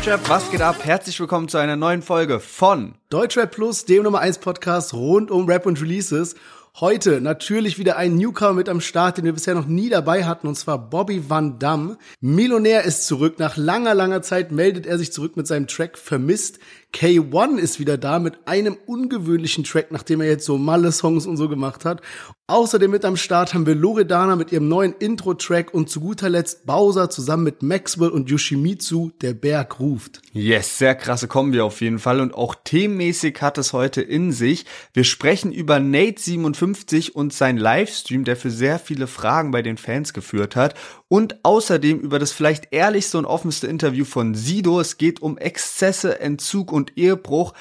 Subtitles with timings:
[0.00, 0.76] Deutschrap, was geht ab?
[0.82, 5.44] Herzlich willkommen zu einer neuen Folge von Deutschrap Plus, dem Nummer 1 Podcast rund um
[5.46, 6.36] Rap und Releases.
[6.78, 10.46] Heute natürlich wieder ein Newcomer mit am Start, den wir bisher noch nie dabei hatten,
[10.46, 11.98] und zwar Bobby Van Damme.
[12.22, 13.38] Millionär ist zurück.
[13.38, 16.60] Nach langer, langer Zeit meldet er sich zurück mit seinem Track Vermisst.
[16.92, 21.48] K1 ist wieder da mit einem ungewöhnlichen Track, nachdem er jetzt so Malle-Songs und so
[21.48, 22.02] gemacht hat.
[22.48, 26.66] Außerdem mit am Start haben wir Loredana mit ihrem neuen Intro-Track und zu guter Letzt
[26.66, 30.20] Bowser zusammen mit Maxwell und Yoshimitsu, der Berg ruft.
[30.32, 34.66] Yes, sehr krasse Kombi auf jeden Fall und auch themenmäßig hat es heute in sich.
[34.92, 40.12] Wir sprechen über Nate57 und sein Livestream, der für sehr viele Fragen bei den Fans
[40.12, 40.74] geführt hat
[41.12, 44.80] und außerdem über das vielleicht ehrlichste und offenste Interview von Sido.
[44.80, 47.52] Es geht um Exzesse, Entzug und Ehebruch.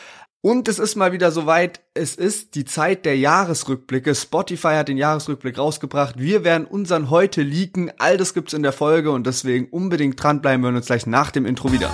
[0.42, 4.14] Und es ist mal wieder soweit, es ist die Zeit der Jahresrückblicke.
[4.16, 6.20] Spotify hat den Jahresrückblick rausgebracht.
[6.20, 7.92] Wir werden unseren heute leaken.
[7.98, 10.64] All das gibt's in der Folge und deswegen unbedingt dranbleiben.
[10.64, 11.90] Wir uns gleich nach dem Intro wieder.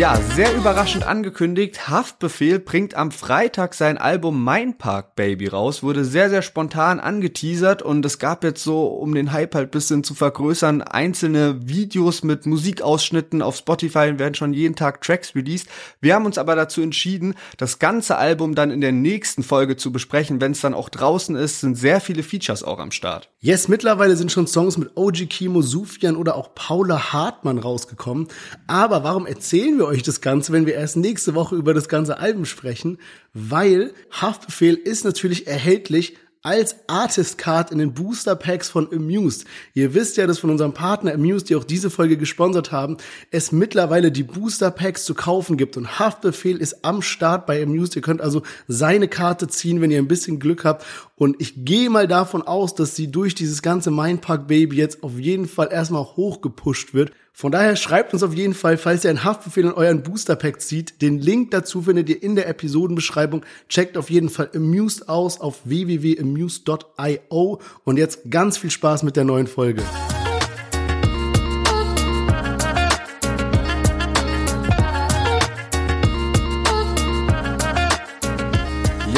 [0.00, 1.90] Ja, sehr überraschend angekündigt.
[1.90, 5.82] Haftbefehl bringt am Freitag sein Album Mein Park Baby raus.
[5.82, 10.02] Wurde sehr, sehr spontan angeteasert und es gab jetzt so, um den Hype halt bisschen
[10.02, 15.68] zu vergrößern, einzelne Videos mit Musikausschnitten auf Spotify werden schon jeden Tag Tracks released.
[16.00, 19.92] Wir haben uns aber dazu entschieden, das ganze Album dann in der nächsten Folge zu
[19.92, 20.40] besprechen.
[20.40, 23.28] Wenn es dann auch draußen ist, sind sehr viele Features auch am Start.
[23.40, 28.28] Yes, mittlerweile sind schon Songs mit OG Kimo, Sufjan oder auch Paula Hartmann rausgekommen.
[28.66, 32.18] Aber warum erzählen wir euch das Ganze, wenn wir erst nächste Woche über das ganze
[32.18, 32.98] Album sprechen,
[33.34, 39.44] weil Haftbefehl ist natürlich erhältlich als Artist Card in den Booster Packs von Amused.
[39.74, 42.96] Ihr wisst ja, dass von unserem Partner Amused, die auch diese Folge gesponsert haben,
[43.30, 47.94] es mittlerweile die Booster Packs zu kaufen gibt und Haftbefehl ist am Start bei Amused.
[47.94, 51.90] Ihr könnt also seine Karte ziehen, wenn ihr ein bisschen Glück habt und ich gehe
[51.90, 56.04] mal davon aus, dass sie durch dieses ganze Mindpark Baby jetzt auf jeden Fall erstmal
[56.04, 57.12] hochgepusht wird.
[57.32, 60.60] Von daher schreibt uns auf jeden Fall, falls ihr einen Haftbefehl in euren Booster Pack
[60.60, 61.00] zieht.
[61.00, 63.44] Den Link dazu findet ihr in der Episodenbeschreibung.
[63.68, 69.24] Checkt auf jeden Fall Amused aus auf www.amused.io und jetzt ganz viel Spaß mit der
[69.24, 69.82] neuen Folge.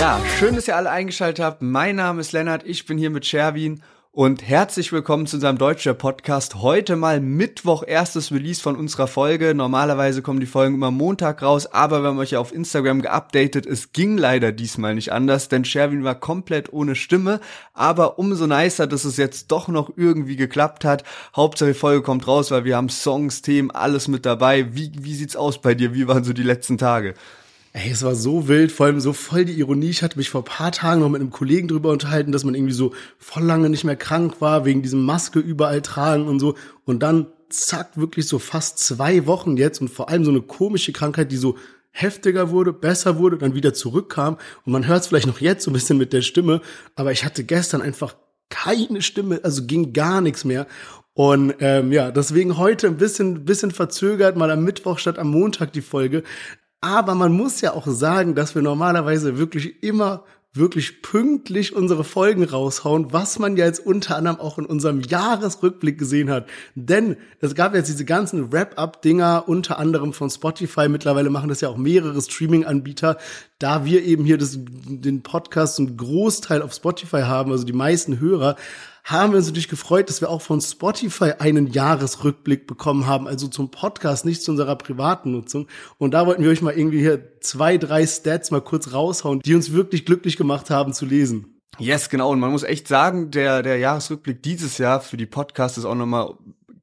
[0.02, 1.62] Ja, schön, dass ihr alle eingeschaltet habt.
[1.62, 3.82] Mein Name ist Lennart, ich bin hier mit Sherwin
[4.14, 6.56] und herzlich willkommen zu unserem Deutscher Podcast.
[6.56, 9.54] Heute mal Mittwoch erstes Release von unserer Folge.
[9.54, 13.64] Normalerweise kommen die Folgen immer Montag raus, aber wir haben euch ja auf Instagram geupdatet.
[13.64, 17.40] Es ging leider diesmal nicht anders, denn Sherwin war komplett ohne Stimme,
[17.72, 21.04] aber umso nicer, dass es jetzt doch noch irgendwie geklappt hat.
[21.34, 24.74] Hauptsache die Folge kommt raus, weil wir haben Songs, Themen, alles mit dabei.
[24.74, 25.94] Wie, wie sieht's aus bei dir?
[25.94, 27.14] Wie waren so die letzten Tage?
[27.74, 29.88] Ey, es war so wild, vor allem so voll die Ironie.
[29.88, 32.74] Ich hatte mich vor paar Tagen noch mit einem Kollegen drüber unterhalten, dass man irgendwie
[32.74, 36.54] so voll lange nicht mehr krank war, wegen diesem Maske überall tragen und so.
[36.84, 40.92] Und dann zack, wirklich so fast zwei Wochen jetzt und vor allem so eine komische
[40.92, 41.56] Krankheit, die so
[41.90, 44.36] heftiger wurde, besser wurde, dann wieder zurückkam.
[44.66, 46.60] Und man hört es vielleicht noch jetzt so ein bisschen mit der Stimme,
[46.94, 48.16] aber ich hatte gestern einfach
[48.50, 50.66] keine Stimme, also ging gar nichts mehr.
[51.14, 55.72] Und ähm, ja, deswegen heute ein bisschen, bisschen verzögert, mal am Mittwoch statt am Montag
[55.72, 56.22] die Folge.
[56.82, 62.44] Aber man muss ja auch sagen, dass wir normalerweise wirklich immer wirklich pünktlich unsere Folgen
[62.44, 66.46] raushauen, was man ja jetzt unter anderem auch in unserem Jahresrückblick gesehen hat.
[66.74, 70.90] Denn es gab jetzt diese ganzen Wrap-up-Dinger, unter anderem von Spotify.
[70.90, 73.16] Mittlerweile machen das ja auch mehrere Streaming-Anbieter.
[73.58, 78.20] Da wir eben hier das, den Podcast einen Großteil auf Spotify haben, also die meisten
[78.20, 78.56] Hörer,
[79.04, 83.48] haben wir uns natürlich gefreut, dass wir auch von Spotify einen Jahresrückblick bekommen haben, also
[83.48, 85.66] zum Podcast, nicht zu unserer privaten Nutzung.
[85.98, 89.54] Und da wollten wir euch mal irgendwie hier zwei, drei Stats mal kurz raushauen, die
[89.54, 91.60] uns wirklich glücklich gemacht haben zu lesen.
[91.78, 92.30] Yes, genau.
[92.30, 95.94] Und man muss echt sagen, der, der Jahresrückblick dieses Jahr für die Podcasts ist auch
[95.94, 96.34] nochmal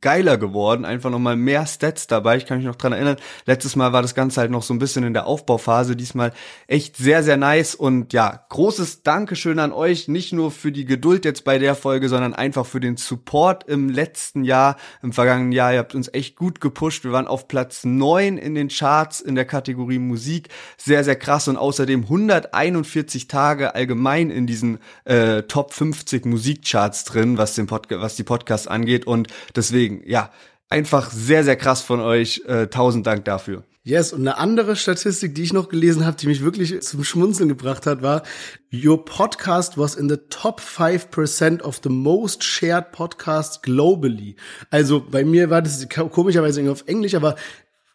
[0.02, 2.38] geiler geworden, einfach nochmal mehr Stats dabei.
[2.38, 4.80] Ich kann mich noch dran erinnern, letztes Mal war das Ganze halt noch so ein
[4.80, 6.32] bisschen in der Aufbauphase, diesmal
[6.68, 11.26] echt sehr, sehr nice und ja, großes Dankeschön an euch, nicht nur für die Geduld
[11.26, 15.74] jetzt bei der Folge, sondern einfach für den Support im letzten Jahr, im vergangenen Jahr.
[15.74, 17.04] Ihr habt uns echt gut gepusht.
[17.04, 20.50] Wir waren auf Platz neun in den Charts in der Kategorie Musik.
[20.78, 27.38] Sehr, sehr krass und außerdem 141 Tage allgemein in diesen äh, Top 50 Musikcharts drin,
[27.38, 30.32] was den Podcast, was die Podcasts angeht und deswegen deswegen, ja,
[30.70, 32.44] einfach sehr, sehr krass von euch.
[32.48, 33.64] Äh, tausend Dank dafür.
[33.84, 37.50] Yes, und eine andere Statistik, die ich noch gelesen habe, die mich wirklich zum Schmunzeln
[37.50, 38.24] gebracht hat, war,
[38.72, 44.36] Your podcast was in the top 5% of the most shared podcasts globally.
[44.70, 47.36] Also bei mir war das komischerweise irgendwie auf Englisch, aber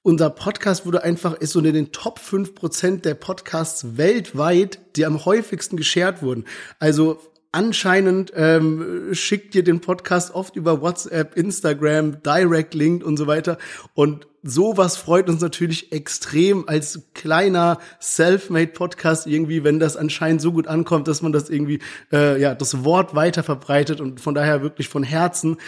[0.02, 5.24] unser Podcast wurde einfach, ist so in den Top 5% der Podcasts weltweit, die am
[5.24, 6.44] häufigsten geshared wurden.
[6.78, 7.20] Also
[7.54, 13.58] Anscheinend ähm, schickt ihr den Podcast oft über WhatsApp, Instagram, Direct Link und so weiter.
[13.94, 20.50] Und sowas freut uns natürlich extrem als kleiner Selfmade Podcast irgendwie, wenn das anscheinend so
[20.50, 21.78] gut ankommt, dass man das irgendwie
[22.12, 25.58] äh, ja das Wort weiter verbreitet und von daher wirklich von Herzen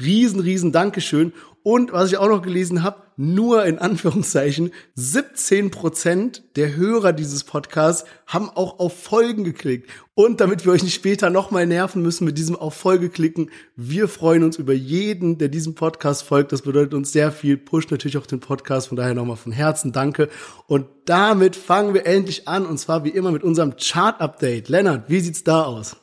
[0.00, 1.32] riesen riesen Dankeschön
[1.66, 7.42] und was ich auch noch gelesen habe, nur in Anführungszeichen 17 Prozent der Hörer dieses
[7.42, 9.90] Podcasts haben auch auf Folgen geklickt.
[10.14, 14.06] Und damit wir euch nicht später nochmal nerven müssen mit diesem auf Folge klicken, wir
[14.06, 16.52] freuen uns über jeden, der diesem Podcast folgt.
[16.52, 18.86] Das bedeutet uns sehr viel, pusht natürlich auch den Podcast.
[18.86, 20.28] Von daher nochmal von Herzen danke.
[20.68, 24.68] Und damit fangen wir endlich an und zwar wie immer mit unserem Chart-Update.
[24.68, 25.96] Lennart, wie sieht's da aus?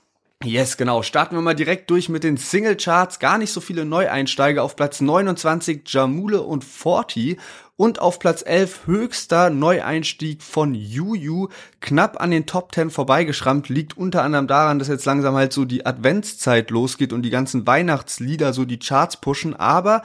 [0.43, 1.03] Yes, genau.
[1.03, 3.19] Starten wir mal direkt durch mit den Single-Charts.
[3.19, 4.61] Gar nicht so viele Neueinsteiger.
[4.61, 7.37] Auf Platz 29 Jamule und Forti.
[7.77, 11.47] Und auf Platz 11 höchster Neueinstieg von Juju.
[11.79, 13.69] Knapp an den Top 10 vorbeigeschrammt.
[13.69, 17.65] Liegt unter anderem daran, dass jetzt langsam halt so die Adventszeit losgeht und die ganzen
[17.65, 19.55] Weihnachtslieder so die Charts pushen.
[19.55, 20.01] Aber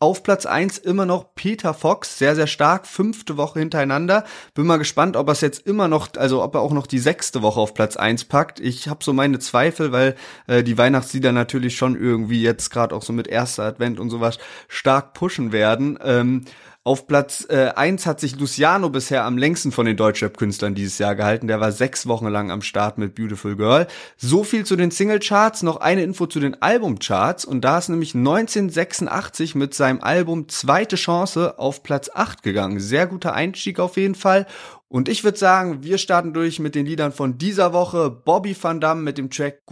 [0.00, 4.24] auf Platz eins immer noch Peter Fox, sehr, sehr stark, fünfte Woche hintereinander.
[4.54, 7.00] Bin mal gespannt, ob er es jetzt immer noch, also ob er auch noch die
[7.00, 8.60] sechste Woche auf Platz eins packt.
[8.60, 10.14] Ich habe so meine Zweifel, weil
[10.46, 14.38] äh, die Weihnachtslieder natürlich schon irgendwie jetzt gerade auch so mit erster Advent und sowas
[14.68, 15.98] stark pushen werden.
[16.02, 16.44] Ähm,
[16.84, 21.14] auf Platz äh, 1 hat sich Luciano bisher am längsten von den Deutschrap-Künstlern dieses Jahr
[21.14, 21.46] gehalten.
[21.46, 23.86] Der war sechs Wochen lang am Start mit Beautiful Girl.
[24.16, 25.62] So viel zu den Single-Charts.
[25.62, 27.44] Noch eine Info zu den Album-Charts.
[27.44, 32.80] Und da ist nämlich 1986 mit seinem Album Zweite Chance auf Platz 8 gegangen.
[32.80, 34.46] Sehr guter Einstieg auf jeden Fall.
[34.88, 38.08] Und ich würde sagen, wir starten durch mit den Liedern von dieser Woche.
[38.08, 39.66] Bobby Van Damme mit dem Track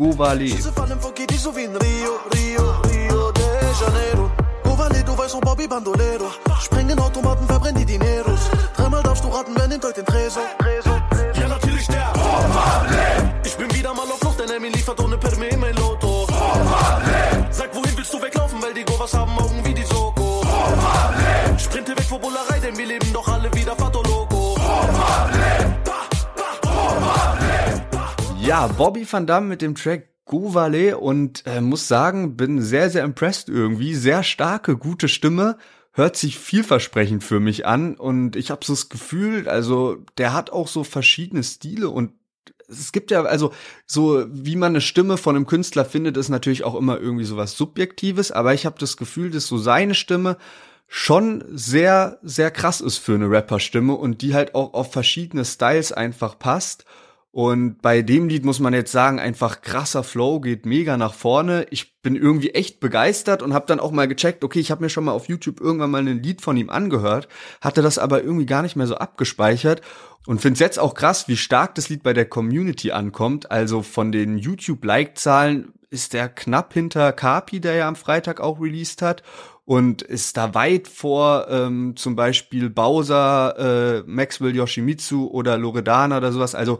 [5.33, 5.41] Govali.
[5.47, 6.31] Bobby Bandolero
[6.61, 8.51] sprengen Automaten, verbrennen die Dineros.
[8.77, 10.43] Dreimal darfst du raten, wer nimmt heute den Tresor?
[11.35, 12.13] Ja, natürlich der.
[13.45, 16.27] Ich bin wieder mal auf Flucht, denn Emmy liefert ohne Perme in mein Lotto.
[17.51, 20.43] Sag, wohin willst du weglaufen, weil die Govas haben Augen wie die Soko.
[21.59, 24.57] Sprinte weg vor Bullerei, denn wir leben doch alle wieder Fato Loco.
[28.39, 33.05] Ja, Bobby Van Damme mit dem Track Govale und äh, muss sagen, bin sehr, sehr
[33.05, 33.95] impressed irgendwie.
[33.95, 35.57] Sehr starke, gute Stimme
[35.93, 40.51] hört sich vielversprechend für mich an und ich habe so das Gefühl, also der hat
[40.51, 42.13] auch so verschiedene Stile und
[42.69, 43.53] es gibt ja also
[43.87, 47.39] so wie man eine Stimme von einem Künstler findet, ist natürlich auch immer irgendwie so
[47.39, 50.37] was subjektives, aber ich habe das Gefühl, dass so seine Stimme
[50.87, 55.93] schon sehr sehr krass ist für eine Rapperstimme und die halt auch auf verschiedene Styles
[55.93, 56.85] einfach passt
[57.37, 61.67] und bei dem Lied muss man jetzt sagen, einfach krasser Flow, geht mega nach vorne.
[61.69, 64.89] Ich bin irgendwie echt begeistert und habe dann auch mal gecheckt, okay, ich habe mir
[64.89, 67.29] schon mal auf YouTube irgendwann mal ein Lied von ihm angehört,
[67.61, 69.83] hatte das aber irgendwie gar nicht mehr so abgespeichert
[70.27, 73.51] und finde es jetzt auch krass, wie stark das Lied bei der Community ankommt.
[73.51, 79.03] Also von den YouTube-Like-Zahlen ist der knapp hinter Kapi, der ja am Freitag auch released
[79.03, 79.23] hat
[79.67, 86.33] und ist da weit vor ähm, zum Beispiel Bowser, äh, Maxwell Yoshimitsu oder Loredana oder
[86.33, 86.55] sowas.
[86.55, 86.79] Also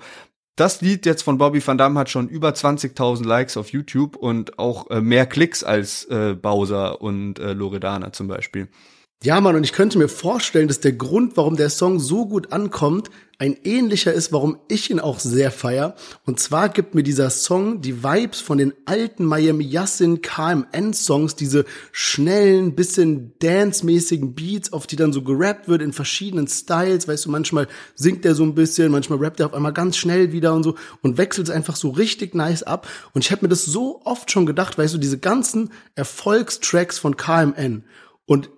[0.57, 4.59] das Lied jetzt von Bobby Van Damme hat schon über 20.000 Likes auf YouTube und
[4.59, 8.69] auch äh, mehr Klicks als äh, Bowser und äh, Loredana zum Beispiel.
[9.23, 12.53] Ja, Mann, und ich könnte mir vorstellen, dass der Grund, warum der Song so gut
[12.53, 15.95] ankommt, ein ähnlicher ist, warum ich ihn auch sehr feier.
[16.25, 21.35] Und zwar gibt mir dieser Song die Vibes von den alten Miami Yassin KMN Songs,
[21.35, 27.09] diese schnellen, bisschen dance-mäßigen Beats, auf die dann so gerappt wird in verschiedenen Styles.
[27.09, 30.33] Weißt du, manchmal singt der so ein bisschen, manchmal rappt er auf einmal ganz schnell
[30.33, 32.87] wieder und so und wechselt es einfach so richtig nice ab.
[33.13, 37.17] Und ich habe mir das so oft schon gedacht, weißt du, diese ganzen Erfolgstracks von
[37.17, 37.85] KMN.
[38.25, 38.51] Und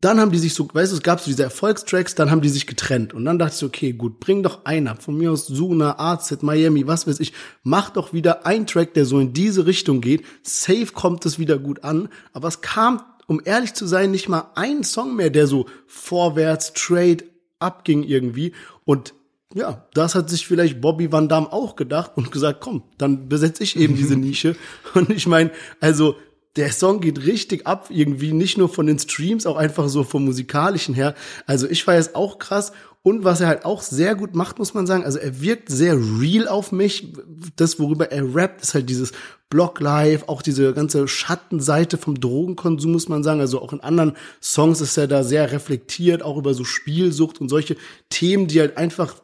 [0.00, 2.48] dann haben die sich so, weißt du, es gab so diese Erfolgstracks, dann haben die
[2.48, 3.12] sich getrennt.
[3.12, 5.02] Und dann dachte ich, okay, gut, bring doch einen ab.
[5.02, 7.34] Von mir aus Suna, AZ, Miami, was weiß ich.
[7.62, 10.24] Mach doch wieder einen Track, der so in diese Richtung geht.
[10.42, 12.08] Safe kommt es wieder gut an.
[12.32, 16.72] Aber es kam, um ehrlich zu sein, nicht mal ein Song mehr, der so vorwärts,
[16.72, 17.24] trade,
[17.58, 18.52] abging irgendwie.
[18.86, 19.12] Und
[19.54, 23.64] ja, das hat sich vielleicht Bobby Van Damme auch gedacht und gesagt, komm, dann besetze
[23.64, 24.56] ich eben diese Nische.
[24.94, 26.16] Und ich meine, also
[26.56, 30.24] der Song geht richtig ab, irgendwie nicht nur von den Streams, auch einfach so vom
[30.24, 31.14] musikalischen her.
[31.46, 32.72] Also ich war jetzt auch krass.
[33.02, 35.96] Und was er halt auch sehr gut macht, muss man sagen, also er wirkt sehr
[35.96, 37.14] real auf mich.
[37.56, 39.12] Das, worüber er rappt, ist halt dieses
[39.48, 43.40] Block Live, auch diese ganze Schattenseite vom Drogenkonsum, muss man sagen.
[43.40, 47.48] Also auch in anderen Songs ist er da sehr reflektiert, auch über so Spielsucht und
[47.48, 47.76] solche
[48.10, 49.14] Themen, die halt einfach,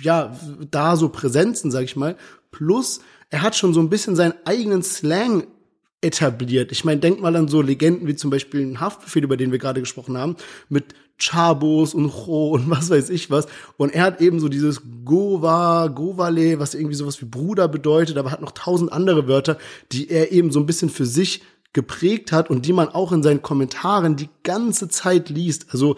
[0.00, 0.38] ja,
[0.70, 2.16] da so präsent sind, sag ich mal.
[2.52, 5.48] Plus, er hat schon so ein bisschen seinen eigenen Slang
[6.00, 6.70] etabliert.
[6.70, 9.58] Ich meine, denk mal an so Legenden wie zum Beispiel ein Haftbefehl, über den wir
[9.58, 10.36] gerade gesprochen haben,
[10.68, 13.46] mit Chabos und Cho und was weiß ich was.
[13.76, 18.30] Und er hat eben so dieses Gova, Govale, was irgendwie sowas wie Bruder bedeutet, aber
[18.30, 19.58] hat noch tausend andere Wörter,
[19.90, 23.22] die er eben so ein bisschen für sich geprägt hat und die man auch in
[23.22, 25.66] seinen Kommentaren die ganze Zeit liest.
[25.70, 25.96] Also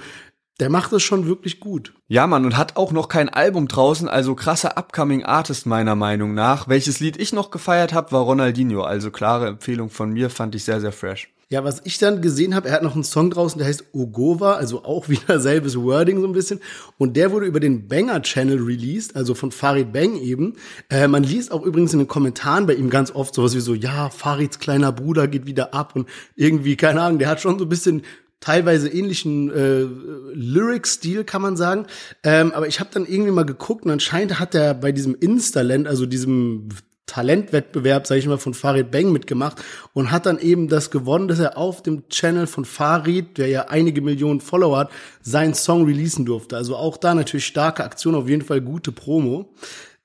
[0.61, 1.93] der macht es schon wirklich gut.
[2.09, 6.35] Ja, Mann, und hat auch noch kein Album draußen, also krasser Upcoming Artist meiner Meinung
[6.35, 6.69] nach.
[6.69, 10.65] Welches Lied ich noch gefeiert habe, war Ronaldinho, also klare Empfehlung von mir, fand ich
[10.65, 11.29] sehr, sehr fresh.
[11.53, 14.53] Ja, was ich dann gesehen habe, er hat noch einen Song draußen, der heißt Ogova,
[14.53, 16.61] also auch wieder selbes Wording so ein bisschen.
[16.97, 20.55] Und der wurde über den Banger Channel released, also von Farid Bang eben.
[20.91, 23.75] Äh, man liest auch übrigens in den Kommentaren bei ihm ganz oft sowas wie so,
[23.75, 27.65] ja, Farids kleiner Bruder geht wieder ab und irgendwie, keine Ahnung, der hat schon so
[27.65, 28.03] ein bisschen
[28.41, 29.87] teilweise ähnlichen äh,
[30.35, 31.87] Lyric-Stil, kann man sagen.
[32.25, 35.87] Ähm, aber ich habe dann irgendwie mal geguckt und anscheinend hat er bei diesem Instaland,
[35.87, 36.71] also diesem
[37.11, 41.41] Talentwettbewerb, sage ich mal, von Farid Bang mitgemacht und hat dann eben das gewonnen, dass
[41.41, 46.25] er auf dem Channel von Farid, der ja einige Millionen Follower hat, seinen Song releasen
[46.25, 46.57] durfte.
[46.57, 49.53] Also auch da natürlich starke Aktion, auf jeden Fall gute Promo.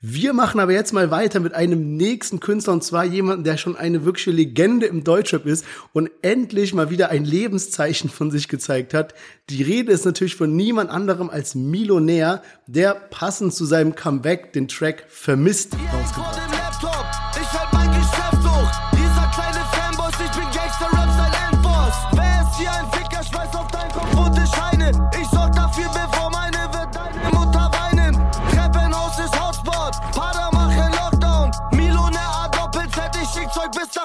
[0.07, 3.75] Wir machen aber jetzt mal weiter mit einem nächsten Künstler und zwar jemanden, der schon
[3.75, 8.93] eine wirkliche Legende im Deutschrap ist und endlich mal wieder ein Lebenszeichen von sich gezeigt
[8.93, 9.15] hat.
[9.49, 14.67] Die Rede ist natürlich von niemand anderem als Milonär, der passend zu seinem Comeback den
[14.67, 16.54] Track Vermisst rausgebracht hat.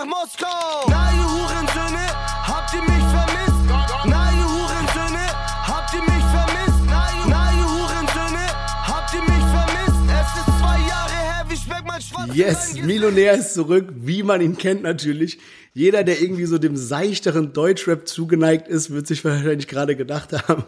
[0.00, 0.86] Nach Moskau.
[0.88, 2.06] Na, ihr Hurensöhne,
[2.46, 3.64] habt ihr mich vermisst?
[4.06, 5.26] Na, ihr Hurensöhne,
[5.66, 6.82] habt ihr mich vermisst?
[7.28, 8.46] Na, ihr Hurensöhne,
[8.86, 10.00] habt ihr mich vermisst?
[10.08, 12.30] Es ist zwei Jahre her, wie schmeckt mein Schwarz?
[12.34, 15.38] Yes, Millionär ist zurück, wie man ihn kennt natürlich.
[15.72, 20.64] Jeder, der irgendwie so dem seichteren Deutschrap zugeneigt ist, wird sich wahrscheinlich gerade gedacht haben,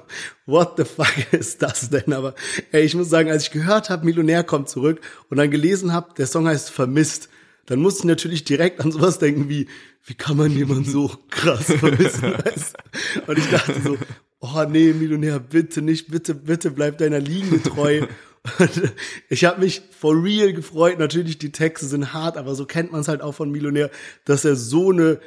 [0.46, 2.12] what the fuck ist das denn?
[2.12, 2.34] Aber
[2.70, 6.14] ey, ich muss sagen, als ich gehört habe, Millionär kommt zurück und dann gelesen habe,
[6.16, 7.30] der Song heißt Vermisst,
[7.66, 9.68] dann musste ich natürlich direkt an sowas denken wie,
[10.04, 12.22] wie kann man jemanden so krass vermissen?
[12.44, 12.76] Weißt?
[13.26, 13.96] Und ich dachte so,
[14.40, 18.06] oh nee, Millionär, bitte nicht, bitte, bitte bleib deiner Linie treu.
[18.58, 18.92] Und
[19.28, 20.98] ich habe mich for real gefreut.
[20.98, 23.90] Natürlich, die Texte sind hart, aber so kennt man es halt auch von Millionär,
[24.24, 25.20] dass er so eine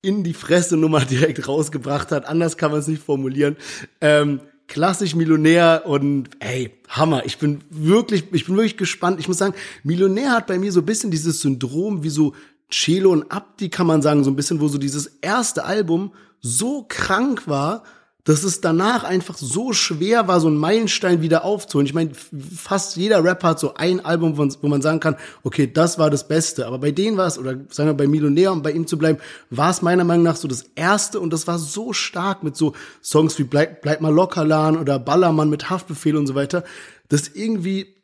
[0.00, 2.26] in die Fresse Nummer direkt rausgebracht hat.
[2.26, 3.56] Anders kann man es nicht formulieren.
[4.00, 7.24] Ähm, klassisch Millionär und ey, Hammer.
[7.24, 9.20] Ich bin wirklich, ich bin wirklich gespannt.
[9.20, 12.34] Ich muss sagen, Millionär hat bei mir so ein bisschen dieses Syndrom wie so
[12.70, 16.84] Celo und Abdi kann man sagen, so ein bisschen, wo so dieses erste Album so
[16.88, 17.84] krank war,
[18.26, 21.86] dass es danach einfach so schwer war, so einen Meilenstein wieder aufzuholen.
[21.86, 25.14] Ich meine, fast jeder Rapper hat so ein Album, wo man sagen kann,
[25.44, 26.66] okay, das war das Beste.
[26.66, 29.20] Aber bei denen war es, oder sagen wir bei Millionär, um bei ihm zu bleiben,
[29.50, 32.74] war es meiner Meinung nach so das Erste und das war so stark mit so
[33.00, 36.64] Songs wie Bleib, Bleib mal locker, Lan oder Ballermann mit Haftbefehl und so weiter,
[37.08, 37.95] dass irgendwie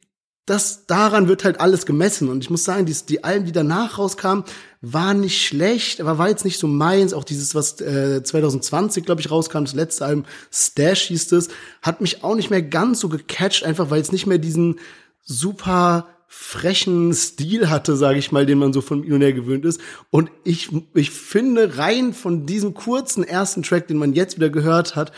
[0.46, 2.28] das, daran wird halt alles gemessen.
[2.28, 4.44] Und ich muss sagen, die, die Alben, die danach rauskamen,
[4.80, 7.14] waren nicht schlecht, aber war jetzt nicht so meins.
[7.14, 11.48] Auch dieses, was äh, 2020, glaube ich, rauskam, das letzte Album, Stash hieß es,
[11.80, 14.80] hat mich auch nicht mehr ganz so gecatcht, einfach weil es nicht mehr diesen
[15.22, 19.80] super frechen Stil hatte, sage ich mal, den man so von Millionär gewöhnt ist.
[20.10, 24.96] Und ich, ich finde, rein von diesem kurzen ersten Track, den man jetzt wieder gehört
[24.96, 25.12] hat,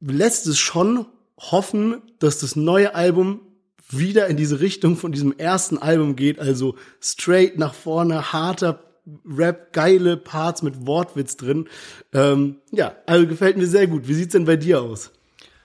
[0.00, 1.06] lässt es schon
[1.38, 3.40] hoffen, dass das neue Album
[3.88, 8.80] wieder in diese Richtung von diesem ersten Album geht, also straight nach vorne, harter
[9.24, 11.68] Rap, geile Parts mit Wortwitz drin.
[12.12, 14.08] Ähm, ja, also gefällt mir sehr gut.
[14.08, 15.12] Wie sieht's denn bei dir aus?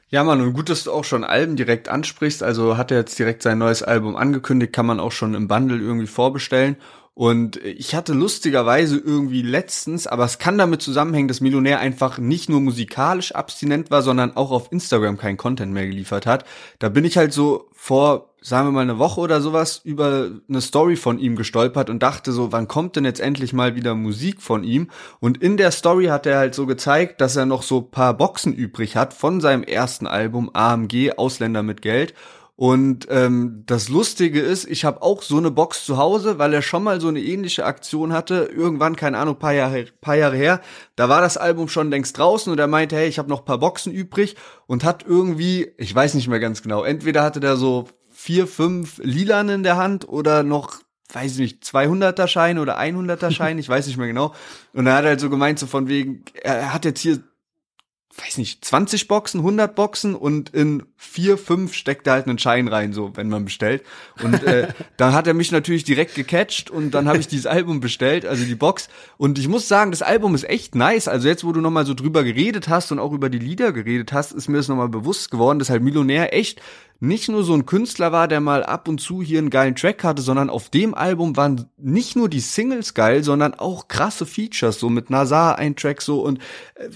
[0.09, 2.43] Ja, Mann, und gut, dass du auch schon Alben direkt ansprichst.
[2.43, 5.79] Also hat er jetzt direkt sein neues Album angekündigt, kann man auch schon im Bundle
[5.79, 6.75] irgendwie vorbestellen.
[7.13, 12.50] Und ich hatte lustigerweise irgendwie letztens, aber es kann damit zusammenhängen, dass Millionär einfach nicht
[12.50, 16.46] nur musikalisch abstinent war, sondern auch auf Instagram kein Content mehr geliefert hat.
[16.80, 20.62] Da bin ich halt so vor, sagen wir mal, eine Woche oder sowas über eine
[20.62, 24.41] Story von ihm gestolpert und dachte so, wann kommt denn jetzt endlich mal wieder Musik
[24.41, 24.89] von ihm?
[25.20, 28.53] Und in der Story hat er halt so gezeigt, dass er noch so paar Boxen
[28.53, 32.13] übrig hat von seinem ersten Album AMG, Ausländer mit Geld.
[32.62, 36.62] Und ähm, das Lustige ist, ich habe auch so eine Box zu Hause, weil er
[36.62, 38.51] schon mal so eine ähnliche Aktion hatte.
[38.56, 40.62] Irgendwann, keine Ahnung, paar Jahre, paar Jahre her.
[40.96, 43.58] Da war das Album schon längst draußen und er meinte, hey, ich habe noch paar
[43.58, 44.36] Boxen übrig
[44.68, 49.00] und hat irgendwie, ich weiß nicht mehr ganz genau, entweder hatte der so vier, fünf
[49.03, 50.82] Lilan in der Hand oder noch
[51.13, 54.36] weiß ich nicht, 200er Schein oder 100er Schein, ich weiß nicht mehr genau.
[54.72, 57.24] Und er hat halt so gemeint, so von wegen, er hat jetzt hier
[58.18, 62.68] weiß nicht, 20 Boxen, 100 Boxen und in vier, fünf steckt er halt einen Schein
[62.68, 63.84] rein, so, wenn man bestellt.
[64.22, 67.80] Und äh, dann hat er mich natürlich direkt gecatcht und dann habe ich dieses Album
[67.80, 68.89] bestellt, also die Box.
[69.18, 71.08] Und ich muss sagen, das Album ist echt nice.
[71.08, 74.12] Also jetzt, wo du nochmal so drüber geredet hast und auch über die Lieder geredet
[74.12, 76.62] hast, ist mir das nochmal bewusst geworden, dass halt Millionär echt
[77.01, 80.03] nicht nur so ein Künstler war, der mal ab und zu hier einen geilen Track
[80.03, 84.80] hatte, sondern auf dem Album waren nicht nur die Singles geil, sondern auch krasse Features,
[84.80, 86.38] so mit Nazar ein Track so und
[86.75, 86.89] äh,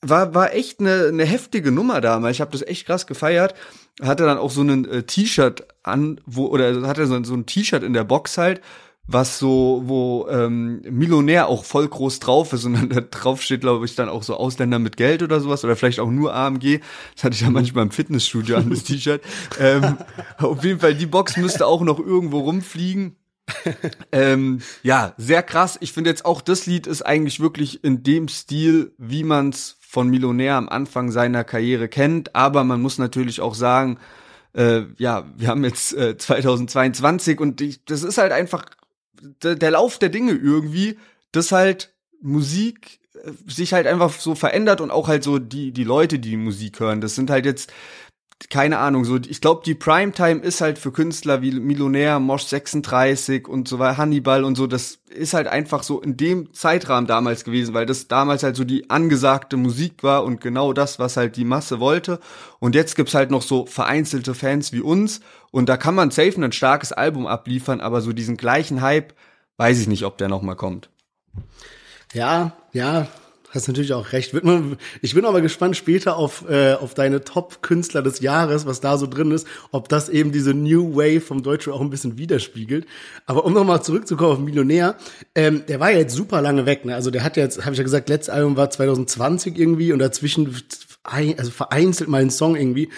[0.00, 2.36] war, war echt eine, eine heftige Nummer damals.
[2.36, 3.54] Ich habe das echt krass gefeiert.
[4.00, 7.82] Hatte dann auch so ein äh, T-Shirt an, wo, oder hatte so, so ein T-Shirt
[7.82, 8.60] in der Box halt,
[9.08, 13.62] was so, wo ähm, Millionär auch voll groß drauf ist und dann da drauf steht,
[13.62, 16.80] glaube ich, dann auch so Ausländer mit Geld oder sowas oder vielleicht auch nur AMG.
[17.16, 19.22] Das hatte ich ja manchmal im Fitnessstudio an, das T-Shirt.
[19.58, 19.98] ähm,
[20.36, 23.16] auf jeden Fall, die Box müsste auch noch irgendwo rumfliegen.
[24.12, 25.78] ähm, ja, sehr krass.
[25.80, 30.10] Ich finde jetzt auch das Lied ist eigentlich wirklich in dem Stil, wie man's von
[30.10, 32.36] Millionär am Anfang seiner Karriere kennt.
[32.36, 33.98] Aber man muss natürlich auch sagen,
[34.52, 38.66] äh, ja, wir haben jetzt äh, 2022 und ich, das ist halt einfach
[39.42, 40.98] der, Lauf der Dinge irgendwie,
[41.32, 45.84] dass halt Musik äh, sich halt einfach so verändert und auch halt so die die
[45.84, 47.72] Leute, die Musik hören, das sind halt jetzt
[48.50, 53.48] keine Ahnung, so ich glaube, die Primetime ist halt für Künstler wie Millionär, Mosch 36
[53.48, 57.42] und so weiter, Hannibal und so, das ist halt einfach so in dem Zeitrahmen damals
[57.42, 61.34] gewesen, weil das damals halt so die angesagte Musik war und genau das, was halt
[61.36, 62.20] die Masse wollte.
[62.60, 66.40] Und jetzt gibt's halt noch so vereinzelte Fans wie uns und da kann man safe
[66.40, 69.14] ein starkes Album abliefern, aber so diesen gleichen Hype,
[69.56, 70.90] weiß ich nicht, ob der noch mal kommt.
[72.12, 73.08] Ja, ja,
[73.50, 74.34] Hast natürlich auch recht.
[75.00, 79.06] Ich bin aber gespannt später auf, äh, auf deine Top-Künstler des Jahres, was da so
[79.06, 82.86] drin ist, ob das eben diese New Wave vom Deutschen auch ein bisschen widerspiegelt.
[83.24, 84.96] Aber um nochmal zurückzukommen auf Millionär,
[85.34, 86.84] ähm, der war ja jetzt super lange weg.
[86.84, 86.94] Ne?
[86.94, 90.54] Also der hat jetzt, habe ich ja gesagt, letztes Album war 2020 irgendwie und dazwischen
[91.02, 92.90] also vereinzelt mal einen Song irgendwie.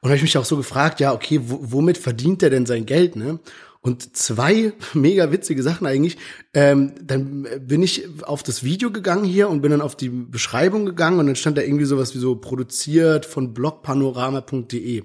[0.00, 3.16] Und habe ich mich auch so gefragt, ja, okay, womit verdient der denn sein Geld,
[3.16, 3.40] ne?
[3.88, 6.18] Und zwei mega witzige Sachen eigentlich.
[6.52, 10.84] Ähm, dann bin ich auf das Video gegangen hier und bin dann auf die Beschreibung
[10.84, 15.04] gegangen und dann stand da irgendwie sowas wie so produziert von blogpanorama.de.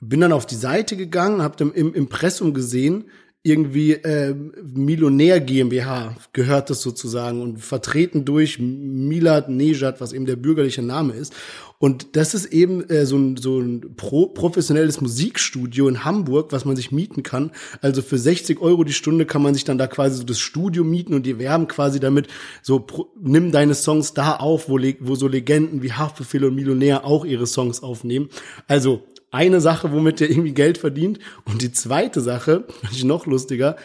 [0.00, 3.06] Bin dann auf die Seite gegangen, habe dann im Impressum gesehen,
[3.44, 10.36] irgendwie äh, Millionär GmbH gehört das sozusagen und vertreten durch Milad Nejad, was eben der
[10.36, 11.34] bürgerliche Name ist.
[11.82, 16.64] Und das ist eben äh, so ein, so ein pro, professionelles Musikstudio in Hamburg, was
[16.64, 17.50] man sich mieten kann.
[17.80, 20.84] Also für 60 Euro die Stunde kann man sich dann da quasi so das Studio
[20.84, 22.28] mieten und die werben quasi damit
[22.62, 22.86] so,
[23.20, 27.48] nimm deine Songs da auf, wo, wo so Legenden wie Haftbefehl und Millionär auch ihre
[27.48, 28.28] Songs aufnehmen.
[28.68, 29.02] Also
[29.32, 31.18] eine Sache, womit der irgendwie Geld verdient.
[31.44, 33.76] Und die zweite Sache, ich noch lustiger,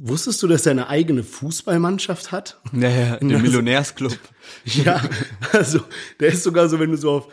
[0.00, 2.60] Wusstest du, dass er eine eigene Fußballmannschaft hat?
[2.70, 4.16] Naja, der Millionärsclub.
[4.64, 5.02] Ja,
[5.52, 5.80] also
[6.20, 7.28] der ist sogar so, wenn du so auf,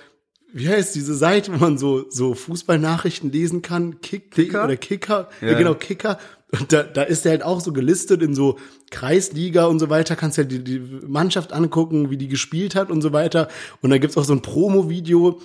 [0.52, 5.30] wie heißt diese Seite, wo man so so Fußballnachrichten lesen kann, Kick Kicker oder Kicker,
[5.40, 5.52] ja.
[5.52, 5.58] ja.
[5.58, 6.18] genau Kicker.
[6.52, 8.58] Und da, da ist er halt auch so gelistet in so
[8.92, 10.16] Kreisliga und so weiter.
[10.16, 13.48] Kannst ja halt die, die Mannschaft angucken, wie die gespielt hat und so weiter.
[13.82, 15.42] Und da gibt's auch so ein Promo-Video,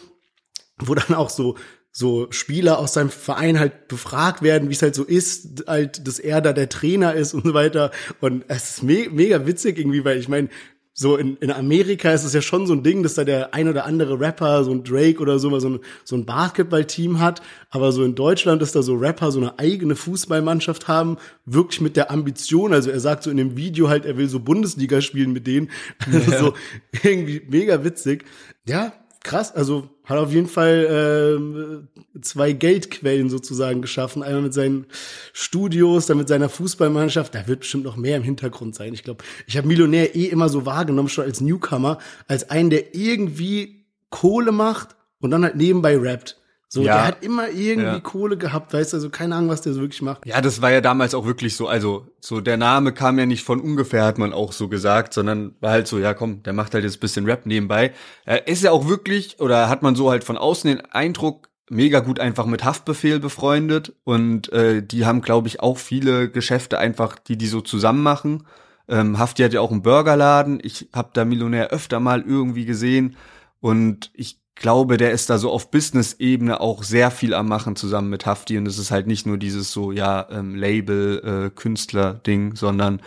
[0.80, 1.56] wo dann auch so
[1.92, 6.20] so Spieler aus seinem Verein halt befragt werden, wie es halt so ist, halt, dass
[6.20, 7.90] er da der Trainer ist und so weiter.
[8.20, 10.50] Und es ist me mega witzig irgendwie, weil ich meine,
[10.92, 13.68] so in, in Amerika ist es ja schon so ein Ding, dass da der ein
[13.68, 17.40] oder andere Rapper, so ein Drake oder so, so ein, so ein Basketballteam hat.
[17.70, 21.16] Aber so in Deutschland ist da so Rapper so eine eigene Fußballmannschaft haben,
[21.46, 22.74] wirklich mit der Ambition.
[22.74, 25.70] Also er sagt so in dem Video halt, er will so Bundesliga spielen mit denen.
[26.10, 26.38] Ja.
[26.38, 26.54] so
[27.02, 28.24] irgendwie mega witzig.
[28.66, 29.54] Ja, krass.
[29.54, 34.22] Also hat auf jeden Fall äh, zwei Geldquellen sozusagen geschaffen.
[34.22, 34.86] Einmal mit seinen
[35.32, 37.34] Studios, dann mit seiner Fußballmannschaft.
[37.34, 38.94] Da wird bestimmt noch mehr im Hintergrund sein.
[38.94, 42.94] Ich glaube, ich habe Millionär eh immer so wahrgenommen, schon als Newcomer, als einen, der
[42.94, 46.39] irgendwie Kohle macht und dann halt nebenbei rappt.
[46.72, 46.94] So, ja.
[46.94, 47.98] der hat immer irgendwie ja.
[47.98, 50.24] Kohle gehabt, weißt du, also keine Ahnung, was der so wirklich macht.
[50.24, 53.42] Ja, das war ja damals auch wirklich so, also so der Name kam ja nicht
[53.42, 56.72] von ungefähr, hat man auch so gesagt, sondern war halt so, ja komm, der macht
[56.72, 57.92] halt jetzt bisschen Rap nebenbei.
[58.24, 61.98] Er ist ja auch wirklich, oder hat man so halt von außen den Eindruck, mega
[61.98, 67.18] gut einfach mit Haftbefehl befreundet und äh, die haben, glaube ich, auch viele Geschäfte einfach,
[67.18, 68.46] die die so zusammen machen.
[68.86, 73.16] Ähm, Hafti hat ja auch einen Burgerladen, ich habe da Millionär öfter mal irgendwie gesehen
[73.60, 78.10] und ich glaube, der ist da so auf Business-Ebene auch sehr viel am Machen zusammen
[78.10, 82.54] mit Hafti und es ist halt nicht nur dieses so, ja, ähm, Label, äh, Künstler-Ding,
[82.54, 83.00] sondern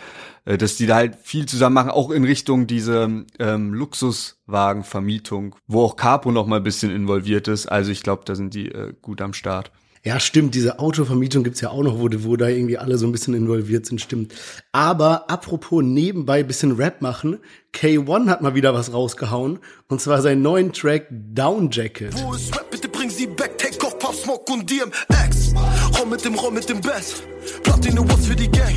[0.44, 5.84] äh, dass die da halt viel zusammen machen, auch in Richtung diese ähm, Luxuswagenvermietung, wo
[5.84, 7.66] auch Capo noch mal ein bisschen involviert ist.
[7.66, 9.70] Also ich glaube, da sind die äh, gut am Start.
[10.04, 10.54] Ja, stimmt.
[10.54, 13.86] Diese Autovermietung gibt's ja auch noch, wo, wo da irgendwie alle so ein bisschen involviert
[13.86, 14.34] sind, stimmt.
[14.70, 17.38] Aber apropos nebenbei bisschen Rap machen,
[17.74, 19.60] K1 hat mal wieder was rausgehauen.
[19.88, 22.14] Und zwar seinen neuen Track Down Jacket.
[22.22, 22.70] Wo ist Rap?
[22.70, 23.56] Bitte bring sie back.
[23.56, 25.54] Take off, Pop Smoke und DMX.
[25.98, 27.22] Roll mit dem, roll mit dem Bass.
[27.62, 28.74] Platine was für die Gang.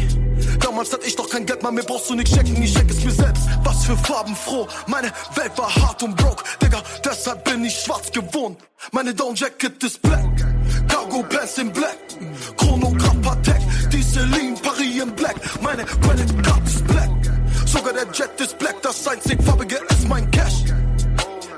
[0.60, 3.04] Damals hatte ich doch kein Geld, mal mir brauchst du nicht checken, ich check es
[3.04, 3.44] mir selbst.
[3.64, 8.12] Was für Farben froh, meine Welt war hart und broke, Digga, deshalb bin ich schwarz
[8.12, 8.60] gewohnt.
[8.92, 10.47] Meine Down Jacket ist black,
[11.18, 11.98] Cargo Pants in black,
[12.58, 17.10] Chronograph Patek, die Celine Paris in black, meine Credit Card ist black,
[17.66, 20.66] sogar der Jet ist black, das einzig farbige ist mein Cash.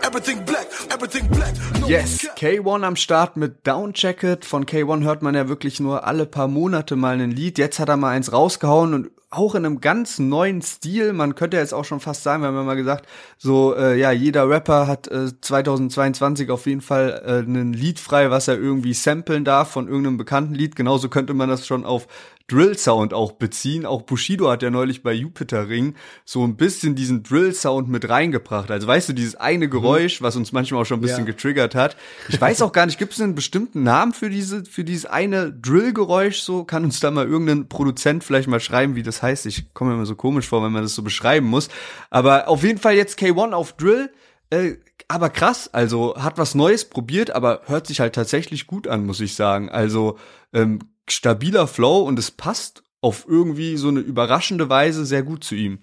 [0.02, 1.54] Everything black, everything black.
[1.80, 2.38] No Yes, cap.
[2.38, 4.46] K1 am Start mit Down Jacket.
[4.46, 7.58] Von K1 hört man ja wirklich nur alle paar Monate mal ein Lied.
[7.58, 11.14] Jetzt hat er mal eins rausgehauen und auch in einem ganz neuen Stil.
[11.14, 14.12] Man könnte jetzt auch schon fast sagen, wir haben ja mal gesagt, so äh, ja,
[14.12, 18.94] jeder Rapper hat äh, 2022 auf jeden Fall äh, ein Lied frei, was er irgendwie
[18.94, 20.76] samplen darf von irgendeinem bekannten Lied.
[20.76, 22.08] Genauso könnte man das schon auf
[22.52, 23.86] Drill-Sound auch beziehen.
[23.86, 28.70] Auch Bushido hat ja neulich bei Jupiter Ring so ein bisschen diesen Drill-Sound mit reingebracht.
[28.72, 31.32] Also weißt du, dieses eine Geräusch, was uns manchmal auch schon ein bisschen Ja.
[31.32, 31.96] getriggert hat.
[32.28, 35.52] Ich weiß auch gar nicht, gibt es einen bestimmten Namen für diese, für dieses eine
[35.54, 36.40] Drill-Geräusch?
[36.42, 39.46] So kann uns da mal irgendein Produzent vielleicht mal schreiben, wie das heißt.
[39.46, 41.70] Ich komme mir immer so komisch vor, wenn man das so beschreiben muss.
[42.10, 44.12] Aber auf jeden Fall jetzt K1 auf Drill.
[44.52, 49.06] Äh, aber krass, also hat was Neues probiert, aber hört sich halt tatsächlich gut an,
[49.06, 49.70] muss ich sagen.
[49.70, 50.18] Also
[50.54, 50.80] ähm,
[51.12, 55.80] stabiler Flow und es passt auf irgendwie so eine überraschende Weise sehr gut zu ihm.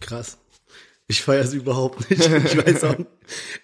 [0.00, 0.38] Krass.
[1.08, 2.26] Ich feiere es überhaupt nicht.
[2.26, 3.10] Ich weiß auch nicht.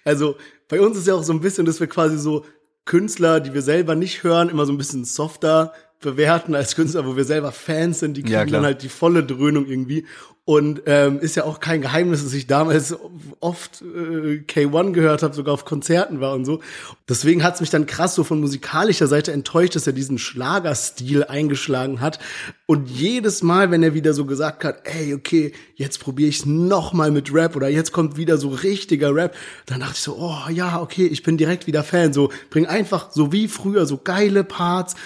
[0.04, 0.36] Also
[0.68, 2.44] bei uns ist ja auch so ein bisschen, dass wir quasi so
[2.84, 7.16] Künstler, die wir selber nicht hören, immer so ein bisschen softer bewerten als Künstler, wo
[7.16, 10.04] wir selber Fans sind, die kriegen Ja, dann halt die volle Dröhnung irgendwie.
[10.44, 12.96] Und ähm, ist ja auch kein Geheimnis, dass ich damals
[13.38, 16.60] oft äh, K1 gehört habe, sogar auf Konzerten war und so.
[17.08, 22.00] Deswegen hat's mich dann krass so von musikalischer Seite enttäuscht, dass er diesen Schlagerstil eingeschlagen
[22.00, 22.18] hat.
[22.66, 26.92] Und jedes Mal, wenn er wieder so gesagt hat, ey, okay, jetzt probiere ich's noch
[26.92, 29.36] mal mit Rap oder jetzt kommt wieder so richtiger Rap,
[29.66, 32.12] dann dachte ich so, oh ja, okay, ich bin direkt wieder Fan.
[32.12, 34.96] So, bring einfach so wie früher so geile Parts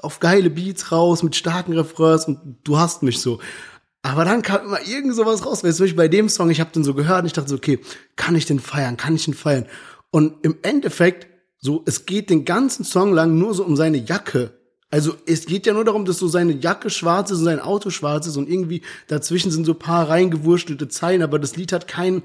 [0.00, 3.40] auf geile Beats raus mit starken Refrains und du hast mich so.
[4.02, 5.64] Aber dann kam immer irgend sowas raus.
[5.64, 7.80] Weißt du, bei dem Song, ich habe den so gehört und ich dachte so, okay,
[8.16, 8.96] kann ich den feiern?
[8.96, 9.66] Kann ich den feiern?
[10.10, 11.26] Und im Endeffekt,
[11.58, 14.52] so, es geht den ganzen Song lang nur so um seine Jacke.
[14.90, 17.90] Also es geht ja nur darum, dass so seine Jacke schwarz ist und sein Auto
[17.90, 22.22] schwarz ist und irgendwie dazwischen sind so paar reingewurstelte Zeilen, aber das Lied hat keinen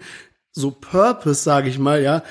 [0.54, 2.24] so Purpose, sage ich mal, ja.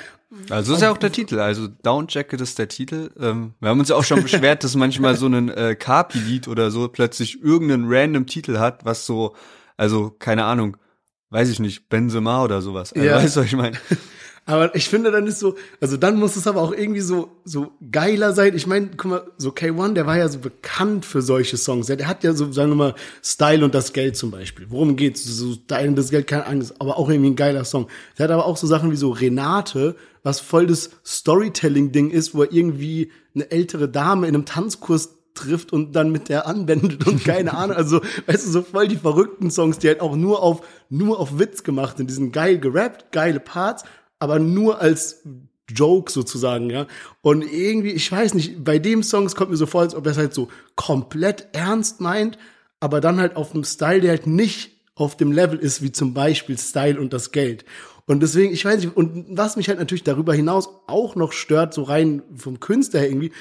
[0.49, 1.39] Also das ist ja auch der Titel.
[1.39, 3.11] Also Down Jacket ist der Titel.
[3.19, 6.71] Ähm, wir haben uns ja auch schon beschwert, dass manchmal so ein äh, Kapi-Lied oder
[6.71, 9.35] so plötzlich irgendeinen random Titel hat, was so,
[9.77, 10.77] also keine Ahnung,
[11.29, 12.93] weiß ich nicht, Benzema oder sowas.
[12.93, 13.15] Also, Ja.
[13.17, 13.77] Weißt du, was ich meine?
[14.45, 17.71] Aber ich finde, dann ist so, also dann muss es aber auch irgendwie so, so
[17.91, 18.53] geiler sein.
[18.55, 21.87] Ich meine, guck mal, so K1, der war ja so bekannt für solche Songs.
[21.87, 24.65] Der hat ja so, sagen wir mal, Style und das Geld zum Beispiel.
[24.69, 25.23] Worum geht's?
[25.23, 27.87] So Style und das Geld, keine Angst, aber auch irgendwie ein geiler Song.
[28.17, 32.43] Der hat aber auch so Sachen wie so Renate, was voll das Storytelling-Ding ist, wo
[32.43, 37.23] er irgendwie eine ältere Dame in einem Tanzkurs trifft und dann mit der anwendet und
[37.25, 40.65] keine Ahnung, also weißt du, so voll die verrückten Songs, die halt auch nur auf
[40.89, 43.83] nur auf Witz gemacht sind, die sind geil gerappt, geile Parts,
[44.19, 45.23] aber nur als
[45.69, 46.87] Joke sozusagen, ja.
[47.21, 50.11] Und irgendwie, ich weiß nicht, bei dem Song kommt mir so vor, als ob er
[50.11, 52.37] es halt so komplett ernst meint,
[52.79, 56.13] aber dann halt auf einem Style, der halt nicht auf dem Level ist, wie zum
[56.13, 57.65] Beispiel Style und das Geld.
[58.05, 61.73] Und deswegen, ich weiß nicht, und was mich halt natürlich darüber hinaus auch noch stört,
[61.73, 63.31] so rein vom Künstler her irgendwie,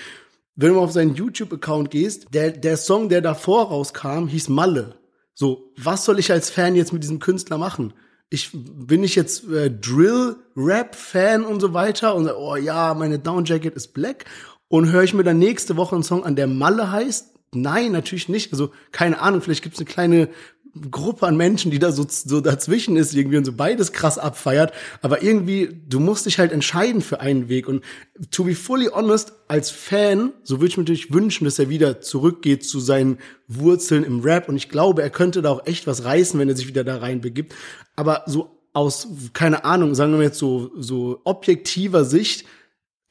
[0.55, 4.96] wenn du mal auf seinen YouTube-Account gehst, der, der Song, der davor rauskam, hieß Malle.
[5.35, 7.94] So, was soll ich als Fan jetzt mit diesem Künstler machen?
[8.29, 13.18] Ich bin ich jetzt äh, Drill Rap Fan und so weiter und oh ja, meine
[13.18, 14.27] Down Jacket ist black
[14.68, 17.35] und höre ich mir dann nächste Woche einen Song an, der Malle heißt?
[17.55, 18.53] Nein, natürlich nicht.
[18.53, 20.29] Also keine Ahnung, vielleicht gibt's eine kleine
[20.90, 24.72] Gruppe an Menschen, die da so, so dazwischen ist irgendwie und so beides krass abfeiert.
[25.02, 27.68] Aber irgendwie, du musst dich halt entscheiden für einen Weg.
[27.68, 27.85] Und
[28.30, 32.00] to be fully honest, als Fan, so würde ich mir natürlich wünschen, dass er wieder
[32.00, 34.48] zurückgeht zu seinen Wurzeln im Rap.
[34.48, 36.98] Und ich glaube, er könnte da auch echt was reißen, wenn er sich wieder da
[36.98, 37.54] rein begibt.
[37.94, 42.46] Aber so aus, keine Ahnung, sagen wir jetzt so, so objektiver Sicht,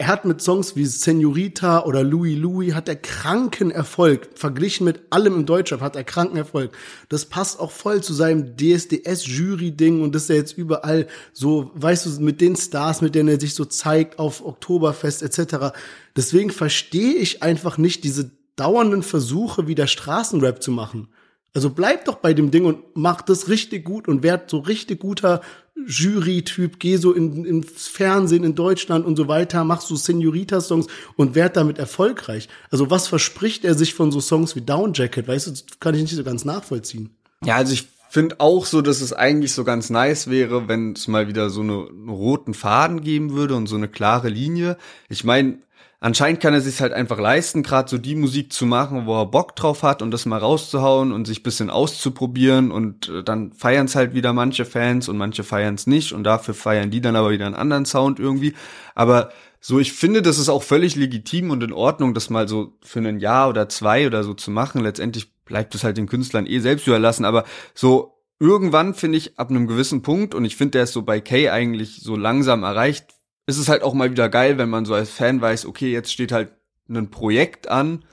[0.01, 4.29] er hat mit Songs wie Senorita oder Louis Louis hat er kranken Erfolg.
[4.33, 6.71] Verglichen mit allem im Deutschrap hat er kranken Erfolg.
[7.09, 12.19] Das passt auch voll zu seinem DSDS-Jury-Ding und dass er jetzt überall so, weißt du,
[12.19, 15.67] mit den Stars, mit denen er sich so zeigt auf Oktoberfest etc.
[16.15, 21.09] Deswegen verstehe ich einfach nicht diese dauernden Versuche, wieder Straßenrap zu machen.
[21.53, 24.99] Also bleib doch bei dem Ding und mach das richtig gut und werd so richtig
[25.01, 25.41] guter
[25.85, 31.35] Jury-Typ, geh so in, ins Fernsehen in Deutschland und so weiter, mach so Senorita-Songs und
[31.35, 32.49] werd damit erfolgreich.
[32.69, 35.27] Also was verspricht er sich von so Songs wie Down Jacket?
[35.27, 37.09] Weißt du, das kann ich nicht so ganz nachvollziehen.
[37.43, 41.07] Ja, also ich finde auch so, dass es eigentlich so ganz nice wäre, wenn es
[41.07, 44.77] mal wieder so eine, einen roten Faden geben würde und so eine klare Linie.
[45.07, 45.59] Ich meine,
[46.01, 49.27] anscheinend kann er sich halt einfach leisten, gerade so die Musik zu machen, wo er
[49.27, 53.85] Bock drauf hat und das mal rauszuhauen und sich bisschen auszuprobieren und äh, dann feiern
[53.85, 57.15] es halt wieder manche Fans und manche feiern es nicht und dafür feiern die dann
[57.15, 58.53] aber wieder einen anderen Sound irgendwie.
[58.95, 59.29] Aber
[59.61, 62.99] so, ich finde, das ist auch völlig legitim und in Ordnung, das mal so für
[62.99, 64.81] ein Jahr oder zwei oder so zu machen.
[64.81, 69.51] Letztendlich bleibt es halt den Künstlern eh selbst überlassen, aber so irgendwann finde ich ab
[69.51, 73.05] einem gewissen Punkt und ich finde, der ist so bei Kay eigentlich so langsam erreicht,
[73.51, 76.11] ist es halt auch mal wieder geil, wenn man so als Fan weiß, okay, jetzt
[76.11, 76.53] steht halt
[76.89, 78.05] ein Projekt an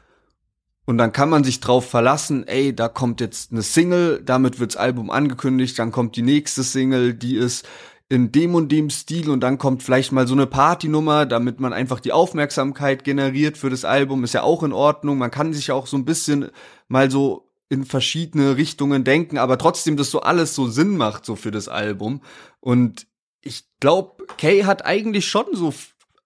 [0.85, 4.77] und dann kann man sich drauf verlassen, ey, da kommt jetzt eine Single, damit wirds
[4.77, 7.69] Album angekündigt, dann kommt die nächste Single, die ist
[8.09, 11.73] in dem und dem Stil und dann kommt vielleicht mal so eine Partynummer, damit man
[11.73, 15.19] einfach die Aufmerksamkeit generiert für das Album, ist ja auch in Ordnung.
[15.19, 16.49] Man kann sich ja auch so ein bisschen
[16.89, 21.37] mal so in verschiedene Richtungen denken, aber trotzdem, dass so alles so Sinn macht, so
[21.37, 22.23] für das Album.
[22.61, 23.07] Und
[23.49, 25.73] ich glaube, Kay hat eigentlich schon so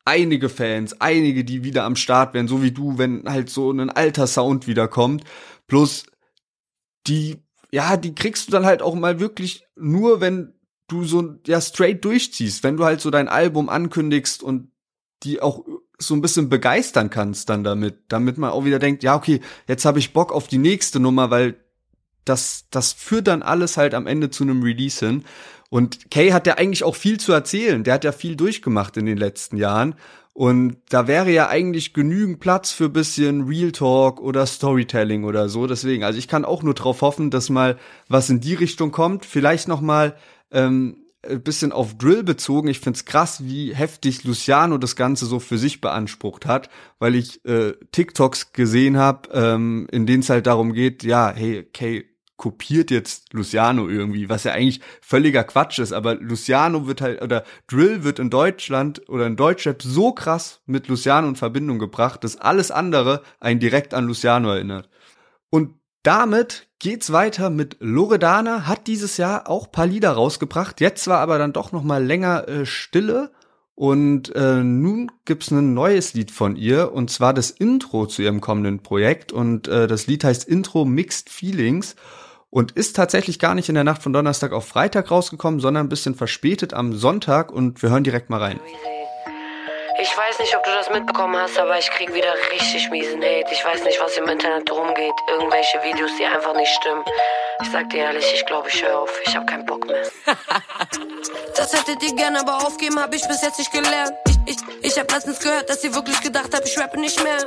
[0.05, 3.91] einige Fans, einige, die wieder am Start wären, so wie du, wenn halt so ein
[3.91, 5.23] alter Sound wiederkommt.
[5.69, 6.05] Plus
[7.07, 7.39] die,
[7.71, 10.55] ja, die kriegst du dann halt auch mal wirklich nur, wenn
[10.89, 14.73] du so ja straight durchziehst, wenn du halt so dein Album ankündigst und
[15.23, 15.65] die auch
[15.99, 19.85] so ein bisschen begeistern kannst dann damit, damit man auch wieder denkt, ja, okay, jetzt
[19.85, 21.55] habe ich Bock auf die nächste Nummer, weil
[22.25, 25.25] das das führt dann alles halt am Ende zu einem Release hin
[25.73, 27.83] und Kay hat ja eigentlich auch viel zu erzählen.
[27.83, 29.95] Der hat ja viel durchgemacht in den letzten Jahren.
[30.35, 35.67] Und da wäre ja eigentlich genügend Platz für bisschen Real Talk oder Storytelling oder so.
[35.67, 39.25] Deswegen, also ich kann auch nur darauf hoffen, dass mal was in die Richtung kommt.
[39.25, 40.15] Vielleicht noch mal
[40.51, 42.69] ähm, ein bisschen auf Drill bezogen.
[42.69, 47.43] Ich find's krass, wie heftig Luciano das Ganze so für sich beansprucht hat, weil ich
[47.47, 52.12] äh, TikToks gesehen habe, ähm, in denen es halt darum geht, ja, hey, Kay,
[52.43, 57.45] kopiert jetzt Luciano irgendwie, was ja eigentlich völliger Quatsch ist, aber Luciano wird halt, oder
[57.69, 62.37] Drill wird in Deutschland oder in Deutschrap so krass mit Luciano in Verbindung gebracht, dass
[62.37, 64.89] alles andere einen direkt an Luciano erinnert.
[65.51, 71.21] Und damit geht's weiter mit Loredana, hat dieses Jahr auch paar Lieder rausgebracht, jetzt war
[71.21, 73.31] aber dann doch noch mal länger äh, Stille.
[73.77, 78.41] Und äh, nun gibt's ein neues Lied von ihr und zwar das Intro zu ihrem
[78.41, 79.31] kommenden Projekt.
[79.31, 81.95] Und äh, das Lied heißt Intro Mixed Feelings
[82.53, 85.89] und ist tatsächlich gar nicht in der Nacht von Donnerstag auf Freitag rausgekommen, sondern ein
[85.89, 88.61] bisschen verspätet am Sonntag und wir hören direkt mal rein.
[90.01, 93.53] Ich weiß nicht, ob du das mitbekommen hast, aber ich krieg wieder richtig miesen Hate.
[93.53, 95.15] Ich weiß nicht, was im Internet rumgeht.
[95.29, 97.05] Irgendwelche Videos, die einfach nicht stimmen.
[97.63, 99.21] Ich sag dir ehrlich, ich glaube, ich höre auf.
[99.27, 100.03] Ich hab keinen Bock mehr.
[101.57, 104.13] das hättet ihr gerne, aber aufgeben habe ich bis jetzt nicht gelernt.
[104.47, 107.39] Ich, ich, ich hab letztens gehört, dass ihr wirklich gedacht habt, ich rappe nicht mehr.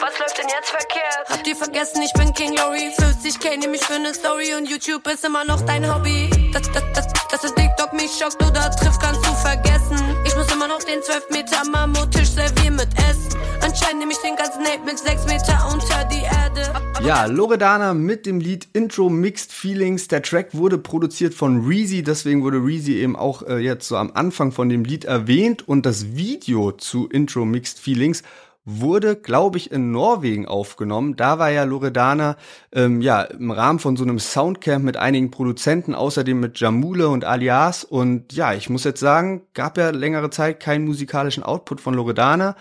[0.00, 1.28] Was läuft denn jetzt verkehrt?
[1.28, 2.92] Habt ihr vergessen, ich bin King Glory.
[2.96, 6.30] 50k nehme ich für ne Story und YouTube ist immer noch dein Hobby.
[6.52, 9.97] Das, das, das, dass ein TikTok mich schockt oder trifft, kannst du vergessen.
[10.38, 13.36] Muss immer noch den 12 Meter Mammutisch servieren mit Essen.
[13.60, 17.04] Anscheinend nehme ich den ganzen Hate mit 6 Meter unter die Erde.
[17.04, 20.06] Ja, Loredana mit dem Lied Intro Mixed Feelings.
[20.06, 24.12] Der Track wurde produziert von Reezy, deswegen wurde Reezy eben auch äh, jetzt so am
[24.14, 28.22] Anfang von dem Lied erwähnt und das Video zu Intro Mixed Feelings
[28.70, 31.16] wurde, glaube ich, in Norwegen aufgenommen.
[31.16, 32.36] Da war ja Loredana
[32.70, 37.24] ähm, ja im Rahmen von so einem Soundcamp mit einigen Produzenten, außerdem mit Jamule und
[37.24, 37.82] Alias.
[37.82, 42.56] Und ja, ich muss jetzt sagen, gab ja längere Zeit keinen musikalischen Output von Loredana.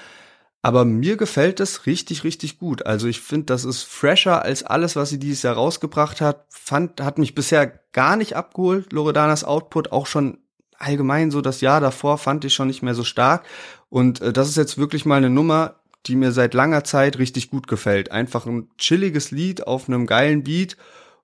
[0.62, 2.86] Aber mir gefällt es richtig, richtig gut.
[2.86, 6.46] Also ich finde, das ist fresher als alles, was sie dieses Jahr rausgebracht hat.
[6.50, 9.92] Fand, hat mich bisher gar nicht abgeholt, Loredanas Output.
[9.92, 10.38] Auch schon
[10.80, 13.46] allgemein so das Jahr davor fand ich schon nicht mehr so stark.
[13.90, 15.76] Und äh, das ist jetzt wirklich mal eine Nummer,
[16.08, 18.12] die mir seit langer Zeit richtig gut gefällt.
[18.12, 20.78] Einfach ein chilliges Lied auf einem geilen Beat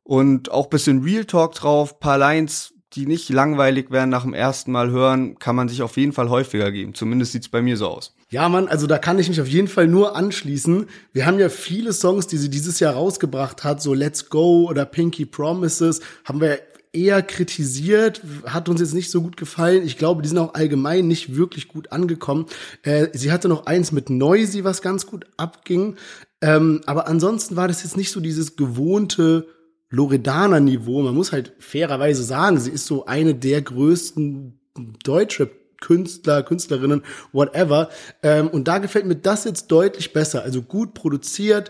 [0.03, 4.71] und auch bisschen Real Talk drauf, paar Lines, die nicht langweilig werden nach dem ersten
[4.71, 6.93] Mal hören, kann man sich auf jeden Fall häufiger geben.
[6.93, 8.15] Zumindest sieht's bei mir so aus.
[8.29, 10.87] Ja, Mann, also da kann ich mich auf jeden Fall nur anschließen.
[11.11, 14.85] Wir haben ja viele Songs, die sie dieses Jahr rausgebracht hat, so Let's Go oder
[14.85, 16.59] Pinky Promises, haben wir
[16.93, 19.83] eher kritisiert, hat uns jetzt nicht so gut gefallen.
[19.83, 22.45] Ich glaube, die sind auch allgemein nicht wirklich gut angekommen.
[22.83, 25.95] Äh, sie hatte noch eins mit Noisy, was ganz gut abging.
[26.41, 29.47] Ähm, aber ansonsten war das jetzt nicht so dieses gewohnte
[29.89, 31.01] Loredana-Niveau.
[31.01, 34.59] Man muss halt fairerweise sagen, sie ist so eine der größten
[35.03, 35.49] deutsche
[35.81, 37.89] Künstler, Künstlerinnen, whatever.
[38.21, 40.43] Ähm, und da gefällt mir das jetzt deutlich besser.
[40.43, 41.69] Also gut produziert,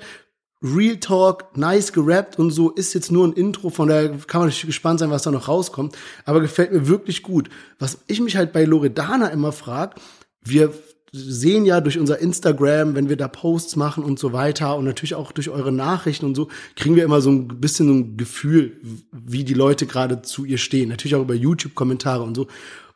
[0.63, 4.47] Real Talk, nice gerappt und so, ist jetzt nur ein Intro, von daher kann man
[4.47, 7.49] natürlich gespannt sein, was da noch rauskommt, aber gefällt mir wirklich gut.
[7.79, 9.95] Was ich mich halt bei Loredana immer frag,
[10.41, 10.73] wir
[11.11, 15.13] sehen ja durch unser Instagram, wenn wir da Posts machen und so weiter und natürlich
[15.13, 18.77] auch durch eure Nachrichten und so, kriegen wir immer so ein bisschen so ein Gefühl,
[19.11, 20.89] wie die Leute gerade zu ihr stehen.
[20.89, 22.47] Natürlich auch über YouTube-Kommentare und so.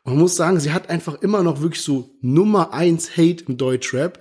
[0.04, 4.18] Man muss sagen, sie hat einfach immer noch wirklich so Nummer eins Hate im Deutschrap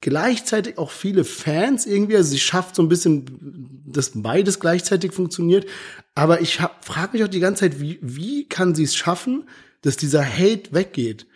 [0.00, 2.16] gleichzeitig auch viele Fans irgendwie.
[2.16, 5.66] Also sie schafft so ein bisschen, dass beides gleichzeitig funktioniert.
[6.14, 9.48] Aber ich frage mich auch die ganze Zeit, wie, wie kann sie es schaffen,
[9.82, 11.26] dass dieser Hate weggeht?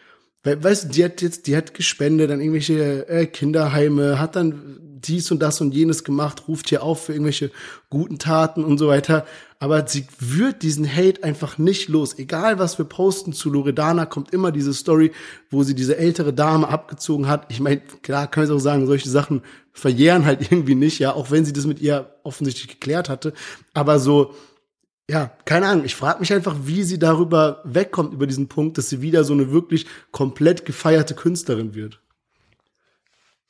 [0.43, 4.79] Weil, weißt du, die hat jetzt, die hat gespendet an irgendwelche äh, Kinderheime, hat dann
[5.07, 7.51] dies und das und jenes gemacht, ruft hier auf für irgendwelche
[7.91, 9.27] guten Taten und so weiter.
[9.59, 12.19] Aber sie wird diesen Hate einfach nicht los.
[12.19, 15.13] Egal was wir posten zu Loredana, kommt immer diese Story,
[15.51, 17.47] wo sie diese ältere Dame abgezogen hat.
[17.51, 21.31] Ich meine, klar kann ich auch sagen, solche Sachen verjähren halt irgendwie nicht, ja, auch
[21.31, 23.33] wenn sie das mit ihr offensichtlich geklärt hatte.
[23.73, 24.35] Aber so,
[25.09, 25.85] ja, keine Ahnung.
[25.85, 29.35] Ich frage mich einfach, wie sie darüber wegkommt, über diesen Punkt, dass sie wieder so
[29.35, 32.01] eine wirklich komplett gefeierte Künstlerin wird.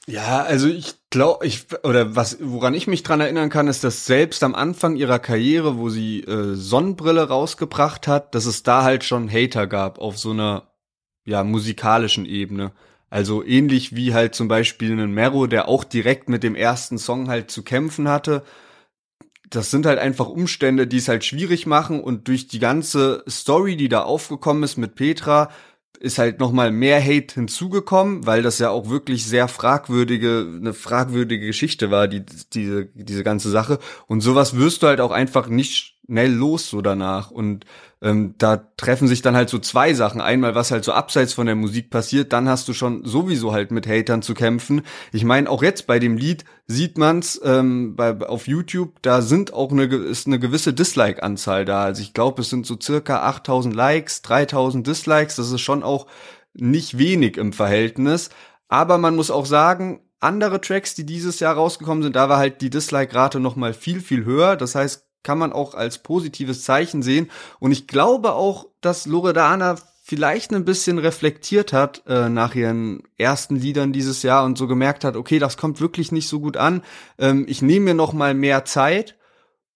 [0.07, 4.05] Ja, also ich glaube, ich oder was, woran ich mich dran erinnern kann, ist, dass
[4.05, 9.03] selbst am Anfang ihrer Karriere, wo sie äh, Sonnenbrille rausgebracht hat, dass es da halt
[9.05, 10.69] schon Hater gab auf so einer
[11.25, 12.73] ja musikalischen Ebene.
[13.09, 17.29] Also ähnlich wie halt zum Beispiel einen Mero, der auch direkt mit dem ersten Song
[17.29, 18.45] halt zu kämpfen hatte
[19.51, 23.77] das sind halt einfach Umstände, die es halt schwierig machen und durch die ganze Story,
[23.77, 25.51] die da aufgekommen ist mit Petra,
[26.01, 30.75] ist halt noch mal mehr Hate hinzugekommen, weil das ja auch wirklich sehr fragwürdige, eine
[30.75, 33.79] fragwürdige Geschichte war, die, diese, diese ganze Sache.
[34.07, 37.31] Und sowas wirst du halt auch einfach nicht schnell los so danach.
[37.31, 37.65] Und
[38.03, 40.21] ähm, da treffen sich dann halt so zwei Sachen.
[40.21, 43.71] Einmal, was halt so abseits von der Musik passiert, dann hast du schon sowieso halt
[43.71, 44.83] mit Hatern zu kämpfen.
[45.13, 49.53] Ich meine, auch jetzt bei dem Lied sieht man's ähm, bei, auf YouTube, da sind
[49.53, 51.85] auch eine, ist eine gewisse Dislike-Anzahl da.
[51.85, 55.37] Also ich glaube, es sind so circa 8000 Likes, 3000 Dislikes.
[55.37, 56.07] Das ist schon auch
[56.53, 58.31] nicht wenig im Verhältnis.
[58.69, 62.61] Aber man muss auch sagen, andere Tracks, die dieses Jahr rausgekommen sind, da war halt
[62.61, 64.57] die Dislike-Rate noch mal viel, viel höher.
[64.57, 67.31] Das heißt, kann man auch als positives Zeichen sehen.
[67.59, 73.57] Und ich glaube auch, dass Loredana vielleicht ein bisschen reflektiert hat äh, nach ihren ersten
[73.57, 76.83] Liedern dieses Jahr und so gemerkt hat, okay, das kommt wirklich nicht so gut an.
[77.19, 79.17] Ähm, ich nehme mir noch mal mehr Zeit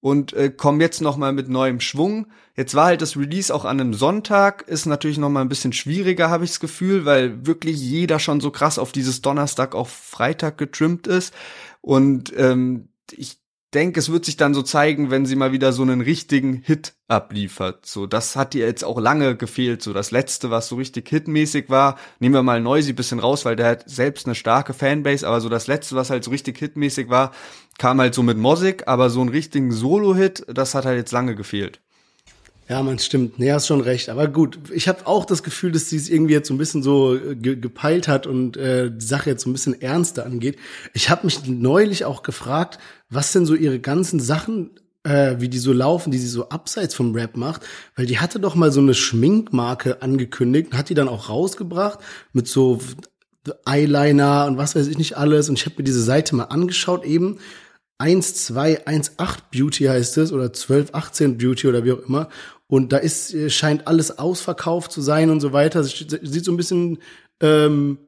[0.00, 2.26] und äh, komme jetzt noch mal mit neuem Schwung.
[2.54, 5.72] Jetzt war halt das Release auch an einem Sonntag, ist natürlich noch mal ein bisschen
[5.72, 9.88] schwieriger, habe ich das Gefühl, weil wirklich jeder schon so krass auf dieses Donnerstag auf
[9.88, 11.32] Freitag getrimmt ist
[11.80, 13.38] und ähm, ich
[13.74, 16.94] denke, es wird sich dann so zeigen, wenn sie mal wieder so einen richtigen Hit
[17.06, 17.84] abliefert.
[17.86, 19.82] So, das hat ihr jetzt auch lange gefehlt.
[19.82, 23.56] So, das letzte, was so richtig hitmäßig war, nehmen wir mal Noisy bisschen raus, weil
[23.56, 27.08] der hat selbst eine starke Fanbase, aber so das letzte, was halt so richtig hitmäßig
[27.10, 27.32] war,
[27.78, 31.34] kam halt so mit Mosik, aber so einen richtigen Solo-Hit, das hat halt jetzt lange
[31.34, 31.80] gefehlt.
[32.68, 33.38] Ja, man stimmt.
[33.38, 34.10] Nee, hast schon recht.
[34.10, 36.82] Aber gut, ich habe auch das Gefühl, dass sie es irgendwie jetzt so ein bisschen
[36.82, 40.58] so äh, ge gepeilt hat und äh, die Sache jetzt so ein bisschen ernster angeht.
[40.92, 42.78] Ich habe mich neulich auch gefragt,
[43.08, 46.94] was denn so ihre ganzen Sachen, äh, wie die so laufen, die sie so abseits
[46.94, 47.62] vom Rap macht,
[47.96, 52.00] weil die hatte doch mal so eine Schminkmarke angekündigt, hat die dann auch rausgebracht
[52.34, 52.80] mit so
[53.64, 55.48] Eyeliner und was weiß ich nicht alles.
[55.48, 57.38] Und ich habe mir diese Seite mal angeschaut eben
[57.98, 62.28] 1218 Beauty heißt es oder 1218 Beauty oder wie auch immer.
[62.68, 65.82] Und da ist, äh, scheint alles ausverkauft zu sein und so weiter.
[65.82, 66.98] Sieht so ein bisschen
[67.40, 67.98] ähm,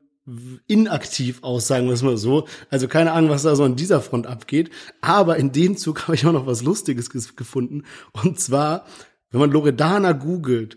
[0.66, 2.46] inaktiv aus, sagen wir es mal so.
[2.68, 4.70] Also keine Ahnung, was da so an dieser Front abgeht.
[5.00, 7.84] Aber in dem Zug habe ich auch noch was Lustiges gefunden.
[8.12, 8.84] Und zwar,
[9.30, 10.76] wenn man Loredana googelt,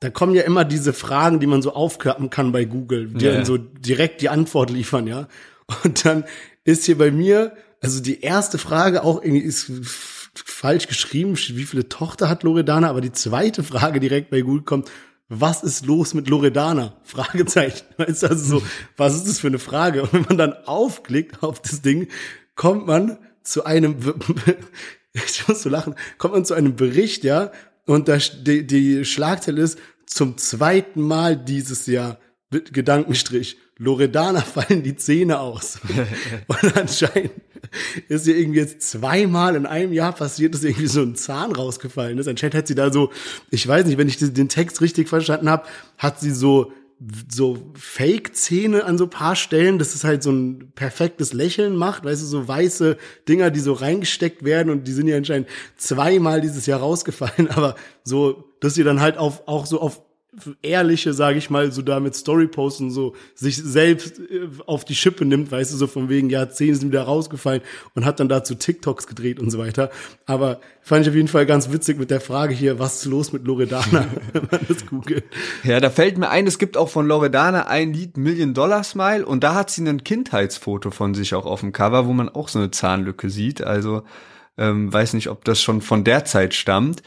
[0.00, 3.32] da kommen ja immer diese Fragen, die man so aufklappen kann bei Google, die ja,
[3.32, 5.26] dann so direkt die Antwort liefern, ja.
[5.82, 6.24] Und dann
[6.64, 9.70] ist hier bei mir, also die erste Frage auch irgendwie ist
[10.46, 14.90] falsch geschrieben, wie viele Tochter hat Loredana, aber die zweite Frage direkt bei Google kommt,
[15.28, 16.96] was ist los mit Loredana?
[17.04, 17.84] Fragezeichen.
[17.98, 20.02] Weißt du, also so, was ist das für eine Frage?
[20.02, 22.08] Und wenn man dann aufklickt auf das Ding,
[22.54, 23.96] kommt man zu einem,
[25.12, 27.52] ich muss so lachen, kommt man zu einem Bericht, ja,
[27.84, 32.18] und da, die, die Schlagzeile ist, zum zweiten Mal dieses Jahr,
[32.50, 35.80] Gedankenstrich, Loredana fallen die Zähne aus.
[36.46, 37.32] und anscheinend
[38.08, 42.18] ist ihr irgendwie jetzt zweimal in einem Jahr passiert, dass irgendwie so ein Zahn rausgefallen
[42.18, 42.28] ist.
[42.28, 43.10] Anscheinend hat sie da so,
[43.50, 45.66] ich weiß nicht, wenn ich den Text richtig verstanden habe,
[45.98, 46.72] hat sie so
[47.30, 52.22] so Fake-Zähne an so paar Stellen, dass es halt so ein perfektes Lächeln macht, weißt
[52.22, 52.96] du, so weiße
[53.28, 57.76] Dinger, die so reingesteckt werden und die sind ja anscheinend zweimal dieses Jahr rausgefallen, aber
[58.02, 60.02] so, dass sie dann halt auf, auch so auf
[60.62, 64.94] ehrliche, sage ich mal, so da mit Story posten, so sich selbst äh, auf die
[64.94, 67.62] Schippe nimmt, weißt du, so von wegen, ja, zehn sind wieder rausgefallen
[67.94, 69.90] und hat dann dazu TikToks gedreht und so weiter.
[70.26, 73.32] Aber fand ich auf jeden Fall ganz witzig mit der Frage hier, was ist los
[73.32, 75.24] mit Loredana, wenn man das googelt.
[75.64, 79.26] Ja, da fällt mir ein, es gibt auch von Loredana ein Lied Million Dollar Smile
[79.26, 82.48] und da hat sie ein Kindheitsfoto von sich auch auf dem Cover, wo man auch
[82.48, 83.62] so eine Zahnlücke sieht.
[83.62, 84.02] Also
[84.58, 87.02] ähm, weiß nicht, ob das schon von der Zeit stammt.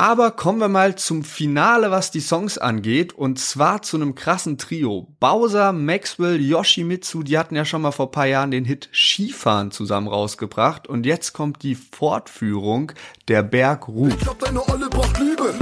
[0.00, 4.56] Aber kommen wir mal zum Finale, was die Songs angeht, und zwar zu einem krassen
[4.56, 5.08] Trio.
[5.20, 10.08] Bowser, Maxwell, Yoshimitsu, die hatten ja schon mal vor paar Jahren den Hit Skifahren zusammen
[10.08, 12.92] rausgebracht und jetzt kommt die Fortführung,
[13.28, 14.16] der Berg ruft.
[14.16, 15.52] Ich glaub, deine Olle braucht Liebe.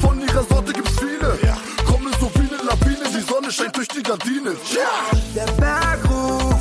[0.00, 1.36] Von ihrer Sorte gibt's viele.
[1.84, 4.56] Kommen so viele Lawine, die Sonne scheint durch die Gardinen.
[4.76, 5.18] Ja!
[5.34, 6.57] Der Berg ruft,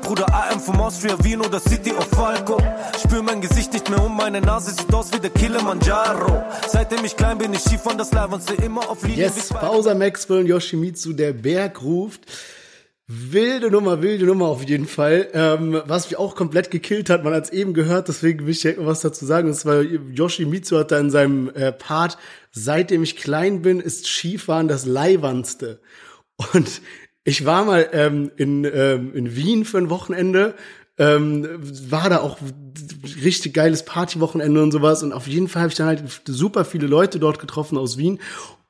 [0.00, 2.58] Bruder, AM vom Austria Wien oder City of Falco.
[3.02, 6.44] Spür mein Gesicht nicht mehr um, meine Nase sieht aus wie der Kilimanjaro.
[6.66, 9.94] Seitdem ich klein bin, ich Skifahren das Live und seh immer auf Linien Yes, Bowser,
[9.94, 12.22] Maxwell und Yoshimitsu, der Berg ruft.
[13.06, 15.28] Wilde Nummer, wilde Nummer auf jeden Fall.
[15.32, 18.60] Ähm, was mich auch komplett gekillt hat, man hat es eben gehört, deswegen will ich
[18.60, 19.48] direkt was dazu sagen.
[19.48, 22.18] Und zwar Yoshimitsu hat da in seinem äh, Part,
[22.52, 25.80] seitdem ich klein bin, ist Skifahren das Leiwandste.
[26.52, 26.82] Und
[27.28, 30.54] ich war mal ähm, in, ähm, in Wien für ein Wochenende,
[30.96, 31.46] ähm,
[31.90, 32.38] war da auch
[33.22, 35.02] richtig geiles Partywochenende und sowas.
[35.02, 38.18] Und auf jeden Fall habe ich dann halt super viele Leute dort getroffen aus Wien.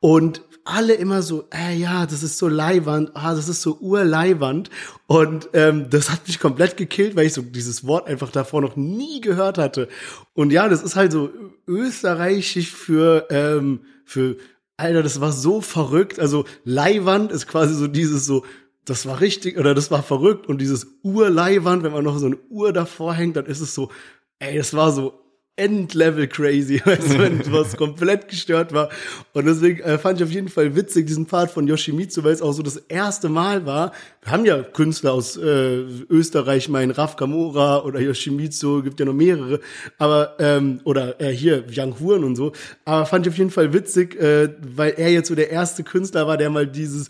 [0.00, 4.70] Und alle immer so, äh, ja, das ist so Leihwand, ah, das ist so Urleihwand.
[5.06, 8.74] Und ähm, das hat mich komplett gekillt, weil ich so dieses Wort einfach davor noch
[8.74, 9.88] nie gehört hatte.
[10.34, 11.30] Und ja, das ist halt so
[11.68, 14.36] österreichisch für, ähm, für,
[14.78, 16.18] Alter, das war so verrückt.
[16.18, 18.44] Also Leihwand ist quasi so dieses so,
[18.84, 20.46] das war richtig oder das war verrückt.
[20.46, 23.90] Und dieses Urleihwand, wenn man noch so eine Uhr davor hängt, dann ist es so,
[24.38, 25.20] ey, das war so
[25.59, 28.88] Endlevel crazy, weißt du, wenn was komplett gestört war.
[29.32, 32.42] Und deswegen äh, fand ich auf jeden Fall witzig diesen Part von Yoshimitsu, weil es
[32.42, 33.92] auch so das erste Mal war.
[34.22, 35.78] Wir haben ja Künstler aus äh,
[36.09, 39.61] Österreich, mein Raf Kamora oder Yoshimitsu, gibt ja noch mehrere,
[39.98, 42.52] aber ähm, oder äh, hier Yang Huren und so.
[42.84, 46.26] Aber fand ich auf jeden Fall witzig, äh, weil er jetzt so der erste Künstler
[46.26, 47.09] war, der mal dieses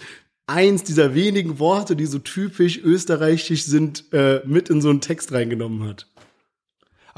[0.49, 5.33] eins dieser wenigen Worte, die so typisch österreichisch sind, äh, mit in so einen Text
[5.33, 6.07] reingenommen hat.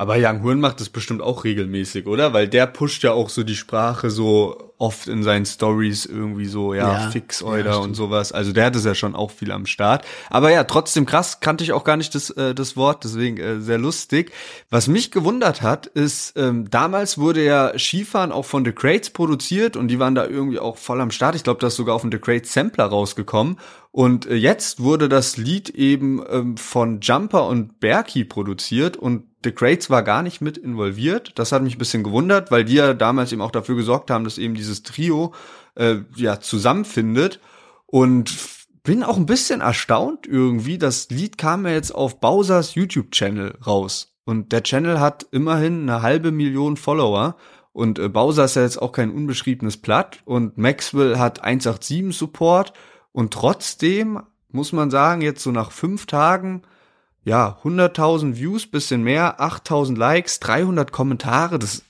[0.01, 2.33] Aber Young Horn macht das bestimmt auch regelmäßig, oder?
[2.33, 6.73] Weil der pusht ja auch so die Sprache so oft in seinen Stories irgendwie so,
[6.73, 7.97] ja, Ja, fix ja, oder und stimmt.
[7.97, 8.33] sowas.
[8.33, 10.07] Also der hat es ja schon auch viel am Start.
[10.31, 13.61] Aber ja, trotzdem krass, kannte ich auch gar nicht das, äh, das Wort, deswegen äh,
[13.61, 14.33] sehr lustig.
[14.71, 19.77] Was mich gewundert hat, ist, ähm, damals wurde ja Skifahren auch von The Crates produziert
[19.77, 21.35] und die waren da irgendwie auch voll am Start.
[21.35, 23.59] Ich glaube, das ist sogar auf dem The Crates Sampler rausgekommen.
[23.93, 29.53] Und äh, jetzt wurde das Lied eben ähm, von Jumper und Berkey produziert und The
[29.53, 31.33] Crates war gar nicht mit involviert.
[31.37, 34.25] Das hat mich ein bisschen gewundert, weil die ja damals eben auch dafür gesorgt haben,
[34.25, 35.33] dass eben dieses Trio
[35.77, 37.41] äh, ja zusammenfindet.
[37.87, 38.31] Und
[38.83, 40.79] bin auch ein bisschen erstaunt irgendwie.
[40.79, 44.15] Das Lied kam ja jetzt auf Bowsers YouTube-Channel raus.
[44.25, 47.37] Und der Channel hat immerhin eine halbe Million Follower.
[47.73, 50.21] Und äh, Bowser ist ja jetzt auch kein unbeschriebenes Blatt.
[50.25, 52.73] Und Maxwell hat 187 Support.
[53.13, 54.21] Und trotzdem
[54.51, 56.63] muss man sagen, jetzt so nach fünf Tagen
[57.25, 61.83] ja, 100.000 Views, bisschen mehr, 8.000 Likes, 300 Kommentare, das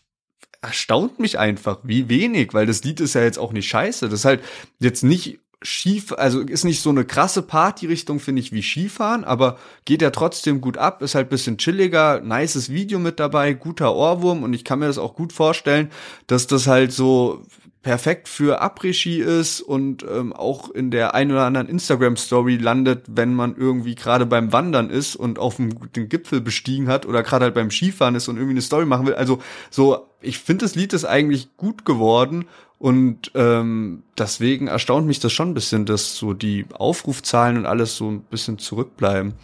[0.62, 4.08] erstaunt mich einfach, wie wenig, weil das Lied ist ja jetzt auch nicht scheiße.
[4.08, 4.42] Das ist halt
[4.78, 9.58] jetzt nicht schief, also ist nicht so eine krasse Partyrichtung, finde ich, wie Skifahren, aber
[9.84, 14.42] geht ja trotzdem gut ab, ist halt bisschen chilliger, nices Video mit dabei, guter Ohrwurm
[14.42, 15.90] und ich kann mir das auch gut vorstellen,
[16.26, 17.44] dass das halt so
[17.82, 23.34] perfekt für Après-Ski ist und ähm, auch in der ein oder anderen Instagram-Story landet, wenn
[23.34, 27.46] man irgendwie gerade beim Wandern ist und auf dem, den Gipfel bestiegen hat oder gerade
[27.46, 29.14] halt beim Skifahren ist und irgendwie eine Story machen will.
[29.14, 29.38] Also
[29.70, 32.44] so, ich finde, das Lied ist eigentlich gut geworden
[32.78, 37.96] und ähm, deswegen erstaunt mich das schon ein bisschen, dass so die Aufrufzahlen und alles
[37.96, 39.34] so ein bisschen zurückbleiben.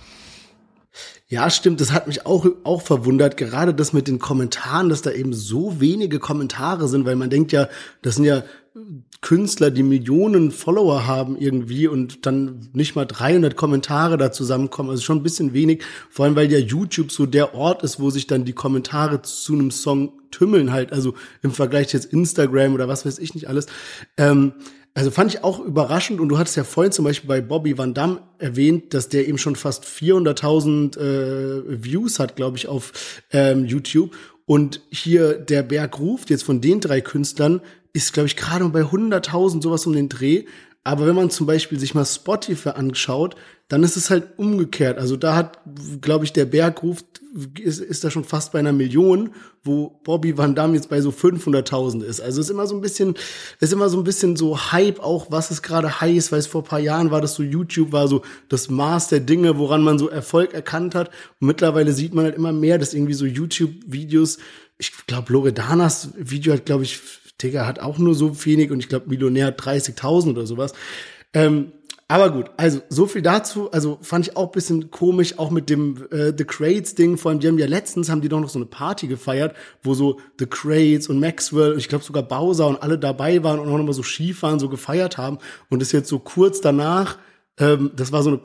[1.28, 5.10] Ja, stimmt, das hat mich auch, auch verwundert, gerade das mit den Kommentaren, dass da
[5.10, 7.68] eben so wenige Kommentare sind, weil man denkt ja,
[8.02, 8.44] das sind ja
[9.22, 15.02] Künstler, die Millionen Follower haben irgendwie und dann nicht mal 300 Kommentare da zusammenkommen, also
[15.02, 18.28] schon ein bisschen wenig, vor allem weil ja YouTube so der Ort ist, wo sich
[18.28, 23.04] dann die Kommentare zu einem Song tümmeln halt, also im Vergleich jetzt Instagram oder was
[23.04, 23.66] weiß ich nicht alles.
[24.16, 24.52] Ähm,
[24.96, 27.92] also fand ich auch überraschend und du hattest ja vorhin zum Beispiel bei Bobby Van
[27.92, 33.66] Damme erwähnt, dass der eben schon fast 400.000 äh, Views hat, glaube ich, auf ähm,
[33.66, 34.16] YouTube.
[34.46, 37.60] Und hier der Berg ruft jetzt von den drei Künstlern
[37.92, 40.44] ist, glaube ich, gerade bei 100.000 sowas um den Dreh.
[40.86, 43.34] Aber wenn man zum Beispiel sich mal Spotify anschaut,
[43.66, 44.98] dann ist es halt umgekehrt.
[44.98, 45.58] Also da hat,
[46.00, 47.02] glaube ich, der Bergruf
[47.58, 49.30] ist, ist da schon fast bei einer Million,
[49.64, 52.20] wo Bobby Van Damme jetzt bei so 500.000 ist.
[52.20, 53.16] Also ist immer so ein bisschen,
[53.58, 56.62] ist immer so ein bisschen so Hype auch, was es gerade heißt, weil es vor
[56.62, 60.08] paar Jahren war, dass so YouTube war so das Maß der Dinge, woran man so
[60.08, 61.08] Erfolg erkannt hat.
[61.40, 64.38] Und mittlerweile sieht man halt immer mehr, dass irgendwie so YouTube-Videos,
[64.78, 67.00] ich glaube, Loredanas Video hat, glaube ich,
[67.42, 70.72] Digga, hat auch nur so wenig und ich glaube, Millionär hat 30.000 oder sowas.
[71.34, 71.72] Ähm,
[72.08, 73.70] aber gut, also so viel dazu.
[73.72, 77.18] Also fand ich auch bisschen komisch, auch mit dem äh, The Crates Ding.
[77.18, 79.94] Vor allem, die haben ja letztens haben die doch noch so eine Party gefeiert, wo
[79.94, 83.68] so The Crates und Maxwell und ich glaube sogar Bowser und alle dabei waren und
[83.68, 85.38] auch nochmal so Skifahren so gefeiert haben.
[85.68, 87.18] Und ist jetzt so kurz danach,
[87.58, 88.40] ähm, das war so eine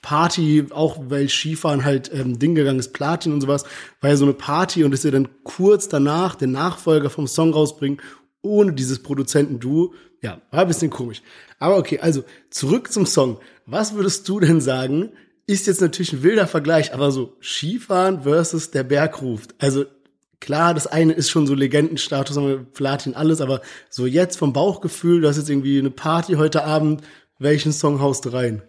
[0.00, 3.64] Party, auch weil Skifahren halt ähm, Ding gegangen ist, Platin und sowas,
[4.00, 7.52] war ja so eine Party und ist ja dann kurz danach den Nachfolger vom Song
[7.52, 8.00] rausbringen,
[8.42, 9.94] ohne dieses Produzenten-Duo.
[10.20, 11.22] Ja, war ein bisschen komisch.
[11.58, 13.38] Aber okay, also zurück zum Song.
[13.66, 15.10] Was würdest du denn sagen?
[15.46, 19.54] Ist jetzt natürlich ein wilder Vergleich, aber so Skifahren versus der Berg ruft.
[19.58, 19.84] Also
[20.40, 22.38] klar, das eine ist schon so Legendenstatus,
[22.72, 27.02] Platin alles, aber so jetzt vom Bauchgefühl, du hast jetzt irgendwie eine Party heute Abend,
[27.38, 28.62] welchen Song haust du rein?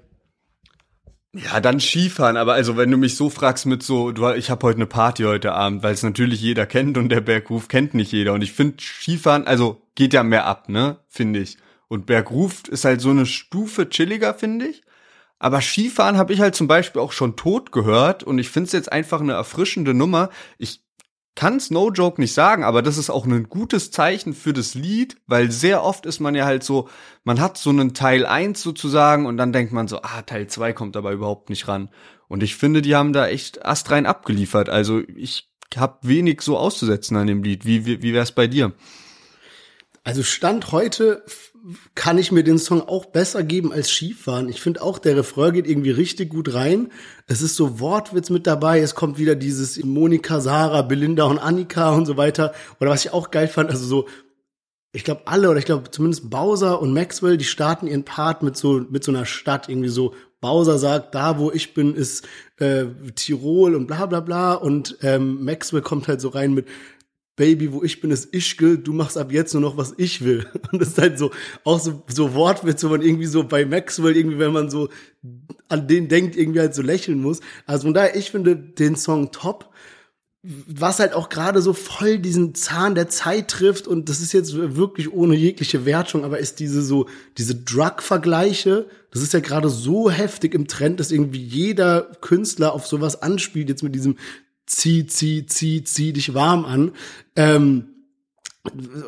[1.36, 4.67] Ja, dann Skifahren, aber also wenn du mich so fragst mit so, du, ich habe
[4.67, 8.11] heute eine Party heute Abend, weil es natürlich jeder kennt und der Bergruf kennt nicht
[8.11, 8.34] jeder.
[8.34, 11.57] Und ich finde Skifahren, also geht ja mehr ab, ne, finde ich.
[11.88, 14.84] Und Bergruf ist halt so eine Stufe chilliger, finde ich.
[15.39, 18.73] Aber Skifahren habe ich halt zum Beispiel auch schon tot gehört und ich finde es
[18.73, 20.29] jetzt einfach eine erfrischende Nummer.
[20.59, 20.81] Ich
[21.36, 25.17] kann's no joke nicht sagen, aber das ist auch ein gutes Zeichen für das Lied,
[25.25, 26.89] weil sehr oft ist man ja halt so,
[27.23, 30.73] man hat so einen Teil 1 sozusagen und dann denkt man so, ah, Teil 2
[30.73, 31.89] kommt aber überhaupt nicht ran.
[32.27, 34.69] Und ich finde, die haben da echt astrein abgeliefert.
[34.69, 37.65] Also ich habe wenig so auszusetzen an dem Lied.
[37.65, 38.73] Wie, wie, wie wär's bei dir?
[40.03, 41.23] Also Stand heute
[41.95, 44.49] kann ich mir den Song auch besser geben als Skifahren.
[44.49, 46.91] Ich finde auch, der Refrain geht irgendwie richtig gut rein.
[47.26, 48.80] Es ist so Wortwitz mit dabei.
[48.80, 52.53] Es kommt wieder dieses Monika, Sarah, Belinda und Annika und so weiter.
[52.82, 54.07] Oder was ich auch geil fand, also so,
[54.91, 58.55] ich glaube alle oder ich glaube zumindest Bowser und Maxwell, die starten ihren Part mit
[58.57, 60.14] so mit so einer Stadt irgendwie so.
[60.39, 62.84] Bowser sagt, da wo ich bin ist äh,
[63.16, 66.68] Tirol und bla bla bla und ähm, Maxwell kommt halt so rein mit
[67.36, 70.45] Baby, wo ich bin, ist Ischke, du machst ab jetzt nur noch, was ich will.
[70.71, 71.31] Und das ist halt so,
[71.63, 74.89] auch so, so Wortwitz, wo man irgendwie so bei Maxwell irgendwie, wenn man so
[75.67, 77.39] an den denkt, irgendwie halt so lächeln muss.
[77.65, 79.71] Also von daher, ich finde den Song top.
[80.43, 84.53] Was halt auch gerade so voll diesen Zahn der Zeit trifft und das ist jetzt
[84.53, 87.07] wirklich ohne jegliche Wertung, aber ist diese so,
[87.38, 92.86] diese Drug-Vergleiche, das ist ja gerade so heftig im Trend, dass irgendwie jeder Künstler auf
[92.86, 94.17] sowas anspielt, jetzt mit diesem
[94.66, 96.91] zieh, zieh, zieh, zieh dich warm an.
[97.36, 97.89] Ähm,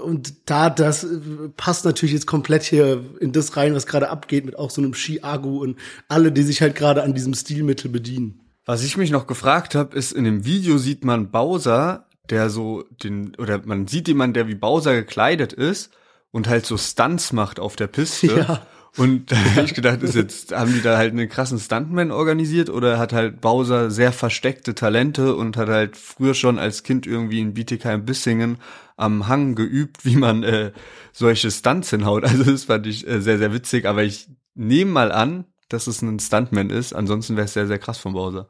[0.03, 1.08] und da, das
[1.56, 4.93] passt natürlich jetzt komplett hier in das rein, was gerade abgeht, mit auch so einem
[4.93, 5.78] Ski-Agu und
[6.10, 8.41] alle, die sich halt gerade an diesem Stilmittel bedienen.
[8.66, 12.84] Was ich mich noch gefragt habe, ist, in dem Video sieht man Bowser, der so
[13.03, 15.91] den, oder man sieht jemanden, der wie Bowser gekleidet ist
[16.32, 18.28] und halt so Stunts macht auf der Piste.
[18.47, 18.68] Ja.
[18.97, 22.69] Und da habe ich gedacht, ist jetzt, haben die da halt einen krassen Stuntman organisiert
[22.69, 27.39] oder hat halt Bowser sehr versteckte Talente und hat halt früher schon als Kind irgendwie
[27.39, 28.57] in Bietigheim-Bissingen
[28.97, 30.71] am Hang geübt, wie man äh,
[31.11, 32.23] solche Stunts hinhaut.
[32.23, 36.01] Also das fand ich äh, sehr, sehr witzig, aber ich nehme mal an, dass es
[36.01, 36.93] ein Stuntman ist.
[36.93, 38.47] Ansonsten wäre es sehr, sehr krass von Bowser.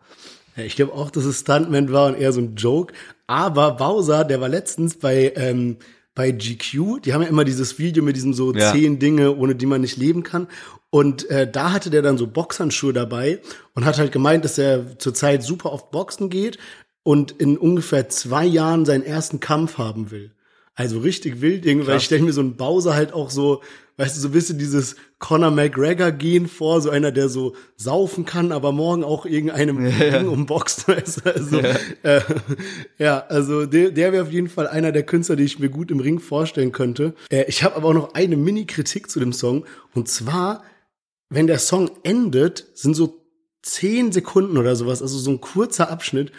[0.55, 2.93] Ja, ich glaube auch, dass es Stuntman war und eher so ein Joke.
[3.27, 5.77] Aber Bowser, der war letztens bei ähm,
[6.15, 8.71] bei GQ, die haben ja immer dieses Video mit diesem so ja.
[8.71, 10.47] zehn Dinge, ohne die man nicht leben kann.
[10.89, 13.41] Und äh, da hatte der dann so Boxhandschuhe dabei
[13.73, 16.57] und hat halt gemeint, dass er zurzeit super oft Boxen geht
[17.03, 20.31] und in ungefähr zwei Jahren seinen ersten Kampf haben will.
[20.77, 23.61] Also richtig wild, irgendwie, weil ich stelle mir so einen Bowser halt auch so,
[23.95, 28.25] weißt du, so ein bisschen dieses Conor McGregor gehen vor, so einer, der so saufen
[28.25, 30.21] kann, aber morgen auch irgendeinem ja, ja.
[30.27, 30.87] umboxt.
[30.89, 31.33] Weißt du?
[31.33, 31.75] also, ja.
[32.03, 32.21] Äh,
[32.97, 35.91] ja, also der, der wäre auf jeden Fall einer der Künstler, die ich mir gut
[35.91, 37.15] im Ring vorstellen könnte.
[37.29, 39.65] Äh, ich habe aber auch noch eine Mini-Kritik zu dem Song.
[39.93, 40.63] Und zwar,
[41.29, 43.25] wenn der Song endet, sind so
[43.61, 46.33] zehn Sekunden oder sowas, also so ein kurzer Abschnitt,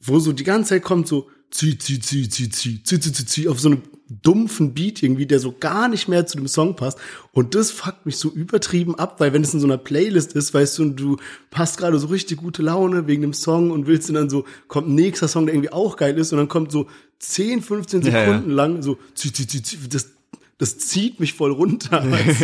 [0.00, 3.26] wo so die ganze Zeit kommt so zieh, zieh, zieh, zieh, zieh, zieh, zieh, zieh,
[3.26, 6.76] zieh, auf so einem dumpfen Beat irgendwie, der so gar nicht mehr zu dem Song
[6.76, 6.98] passt.
[7.32, 10.54] Und das fuckt mich so übertrieben ab, weil wenn es in so einer Playlist ist,
[10.54, 11.16] weißt du, und du
[11.52, 14.94] hast gerade so richtig gute Laune wegen dem Song und willst dann so, kommt ein
[14.94, 16.86] nächster Song, der irgendwie auch geil ist und dann kommt so
[17.18, 18.54] 10, 15 Sekunden ja, ja.
[18.54, 20.10] lang so, zieh, zieh, zieh, zieh, das,
[20.58, 22.04] das zieht mich voll runter.
[22.10, 22.40] Weißt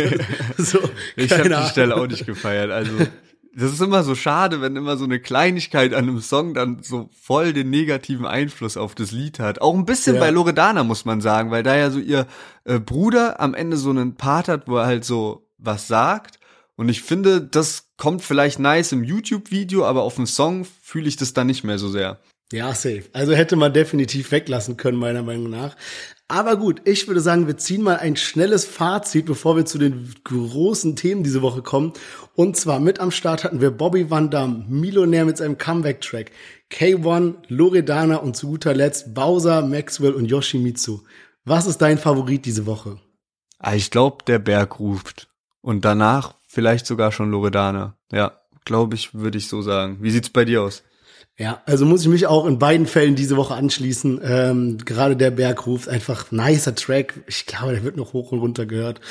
[0.57, 0.63] du?
[0.63, 0.79] so,
[1.15, 2.71] ich habe die Stelle auch nicht gefeiert.
[2.71, 2.91] Also
[3.55, 7.09] das ist immer so schade, wenn immer so eine Kleinigkeit an einem Song dann so
[7.13, 9.61] voll den negativen Einfluss auf das Lied hat.
[9.61, 10.21] Auch ein bisschen ja.
[10.21, 12.25] bei Loredana muss man sagen, weil da ja so ihr
[12.63, 16.39] äh, Bruder am Ende so einen Part hat, wo er halt so was sagt.
[16.75, 21.17] Und ich finde, das kommt vielleicht nice im YouTube-Video, aber auf dem Song fühle ich
[21.17, 22.19] das dann nicht mehr so sehr.
[22.51, 23.03] Ja, safe.
[23.13, 25.75] Also hätte man definitiv weglassen können, meiner Meinung nach.
[26.27, 30.13] Aber gut, ich würde sagen, wir ziehen mal ein schnelles Fazit, bevor wir zu den
[30.23, 31.93] großen Themen diese Woche kommen.
[32.33, 36.31] Und zwar mit am Start hatten wir Bobby Van Damme, Millionär mit seinem Comeback-Track,
[36.71, 41.01] K1, Loredana und zu guter Letzt Bowser, Maxwell und Yoshimitsu.
[41.45, 42.99] Was ist dein Favorit diese Woche?
[43.59, 45.29] Ah, Ich glaube, der Berg ruft.
[45.61, 47.97] Und danach vielleicht sogar schon Loredana.
[48.11, 49.97] Ja, glaube ich, würde ich so sagen.
[50.01, 50.83] Wie sieht's bei dir aus?
[51.35, 54.21] Ja, also muss ich mich auch in beiden Fällen diese Woche anschließen.
[54.23, 57.23] Ähm, gerade der Berg ruft einfach nicer Track.
[57.25, 59.01] Ich glaube, der wird noch hoch und runter gehört.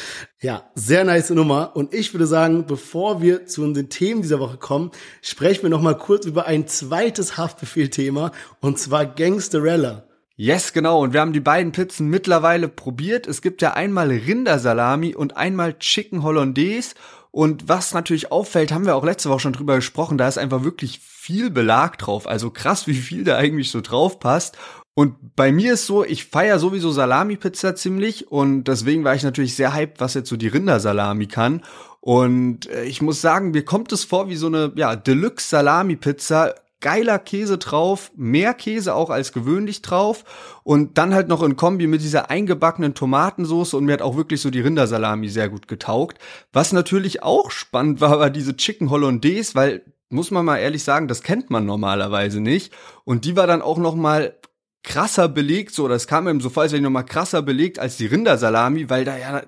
[0.40, 1.74] Ja, sehr nice Nummer.
[1.74, 5.82] Und ich würde sagen, bevor wir zu unseren Themen dieser Woche kommen, sprechen wir noch
[5.82, 10.04] mal kurz über ein zweites Haftbefehl-Thema und zwar Gangsterella.
[10.36, 11.02] Yes, genau.
[11.02, 13.26] Und wir haben die beiden Pizzen mittlerweile probiert.
[13.26, 16.94] Es gibt ja einmal Rindersalami und einmal Chicken Hollandaise.
[17.32, 20.64] Und was natürlich auffällt, haben wir auch letzte Woche schon drüber gesprochen, da ist einfach
[20.64, 22.28] wirklich viel Belag drauf.
[22.28, 24.58] Also krass, wie viel da eigentlich so drauf passt.
[24.94, 29.56] Und bei mir ist so, ich feier sowieso Salami-Pizza ziemlich und deswegen war ich natürlich
[29.56, 31.62] sehr hyped, was jetzt so die Rindersalami kann.
[32.00, 36.54] Und äh, ich muss sagen, mir kommt es vor wie so eine ja, Deluxe-Salami-Pizza.
[36.82, 40.24] Geiler Käse drauf, mehr Käse auch als gewöhnlich drauf
[40.64, 44.42] und dann halt noch in Kombi mit dieser eingebackenen Tomatensauce und mir hat auch wirklich
[44.42, 46.18] so die Rindersalami sehr gut getaugt.
[46.52, 51.08] Was natürlich auch spannend war, war diese Chicken Hollandaise, weil muss man mal ehrlich sagen,
[51.08, 52.74] das kennt man normalerweise nicht
[53.04, 54.36] und die war dann auch noch mal
[54.82, 58.06] krasser belegt, so das kam mir so wäre die noch mal krasser belegt als die
[58.06, 59.42] Rindersalami, weil da ja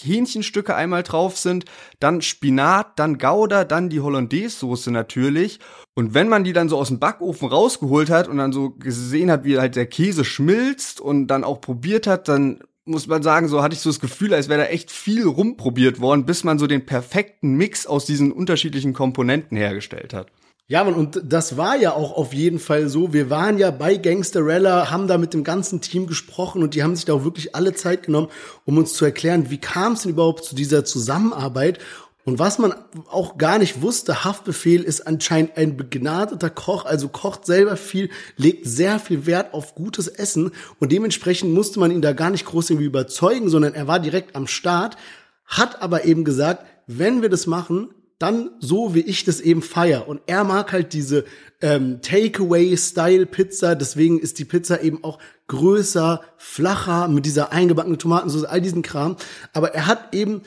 [0.00, 1.64] Hähnchenstücke einmal drauf sind,
[2.00, 5.60] dann Spinat, dann Gouda, dann die Hollandaise-Soße natürlich.
[5.94, 9.30] Und wenn man die dann so aus dem Backofen rausgeholt hat und dann so gesehen
[9.30, 13.48] hat, wie halt der Käse schmilzt und dann auch probiert hat, dann muss man sagen,
[13.48, 16.58] so hatte ich so das Gefühl, als wäre da echt viel rumprobiert worden, bis man
[16.58, 20.32] so den perfekten Mix aus diesen unterschiedlichen Komponenten hergestellt hat.
[20.68, 23.12] Ja, Mann, und das war ja auch auf jeden Fall so.
[23.12, 26.96] Wir waren ja bei Gangsterella, haben da mit dem ganzen Team gesprochen und die haben
[26.96, 28.28] sich da auch wirklich alle Zeit genommen,
[28.64, 31.78] um uns zu erklären, wie kam es denn überhaupt zu dieser Zusammenarbeit.
[32.24, 32.72] Und was man
[33.10, 38.64] auch gar nicht wusste, Haftbefehl ist anscheinend ein begnadeter Koch, also kocht selber viel, legt
[38.64, 42.70] sehr viel Wert auf gutes Essen und dementsprechend musste man ihn da gar nicht groß
[42.70, 44.96] irgendwie überzeugen, sondern er war direkt am Start,
[45.46, 47.90] hat aber eben gesagt, wenn wir das machen,
[48.22, 50.06] dann so wie ich das eben feier.
[50.06, 51.24] Und er mag halt diese
[51.60, 55.18] ähm, Takeaway-Style-Pizza, deswegen ist die Pizza eben auch
[55.48, 59.16] größer, flacher, mit dieser eingebackenen Tomatensauce, all diesen Kram.
[59.52, 60.42] Aber er hat eben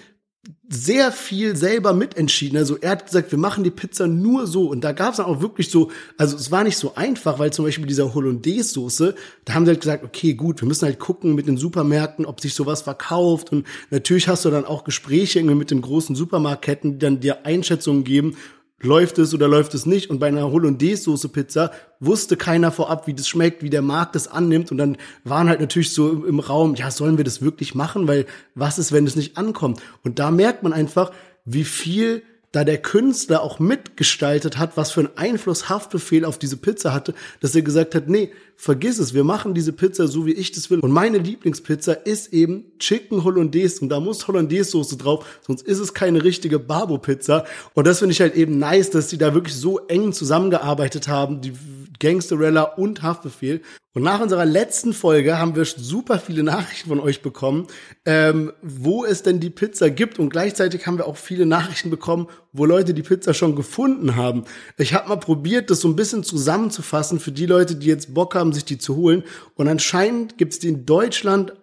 [0.67, 2.57] sehr viel selber mitentschieden.
[2.57, 4.69] Also er hat gesagt, wir machen die Pizza nur so.
[4.69, 7.65] Und da gab es auch wirklich so, also es war nicht so einfach, weil zum
[7.65, 11.35] Beispiel mit dieser Hollandaise-Soße, da haben sie halt gesagt, okay, gut, wir müssen halt gucken
[11.35, 13.51] mit den Supermärkten, ob sich sowas verkauft.
[13.51, 17.45] Und natürlich hast du dann auch Gespräche irgendwie mit den großen Supermarktketten, die dann dir
[17.45, 18.35] Einschätzungen geben,
[18.81, 20.09] läuft es oder läuft es nicht.
[20.09, 24.71] Und bei einer Hollandaise-Soße-Pizza wusste keiner vorab, wie das schmeckt, wie der Markt das annimmt.
[24.71, 28.07] Und dann waren halt natürlich so im, im Raum, ja, sollen wir das wirklich machen?
[28.07, 29.81] Weil was ist, wenn es nicht ankommt?
[30.03, 31.11] Und da merkt man einfach,
[31.45, 32.23] wie viel
[32.55, 37.13] da der Künstler auch mitgestaltet hat, was für einen Einfluss Haftbefehl auf diese Pizza hatte,
[37.41, 40.69] dass er gesagt hat, nee, vergiss es, wir machen diese Pizza so, wie ich das
[40.69, 40.79] will.
[40.79, 45.93] Und meine Lieblingspizza ist eben Chicken Hollandaise und da muss Hollandaise-Soße drauf, sonst ist es
[45.93, 47.43] keine richtige Barbo-Pizza.
[47.73, 51.41] Und das finde ich halt eben nice, dass die da wirklich so eng zusammengearbeitet haben,
[51.41, 51.51] die
[51.99, 53.61] Gangsterella und Haftbefehl.
[53.95, 57.67] Und nach unserer letzten Folge haben wir super viele Nachrichten von euch bekommen,
[58.03, 60.19] ähm, wo es denn die Pizza gibt.
[60.19, 64.43] Und gleichzeitig haben wir auch viele Nachrichten bekommen, wo Leute die Pizza schon gefunden haben.
[64.77, 68.35] Ich habe mal probiert, das so ein bisschen zusammenzufassen für die Leute, die jetzt Bock
[68.35, 69.23] haben, sich die zu holen.
[69.55, 71.53] Und anscheinend gibt es die in Deutschland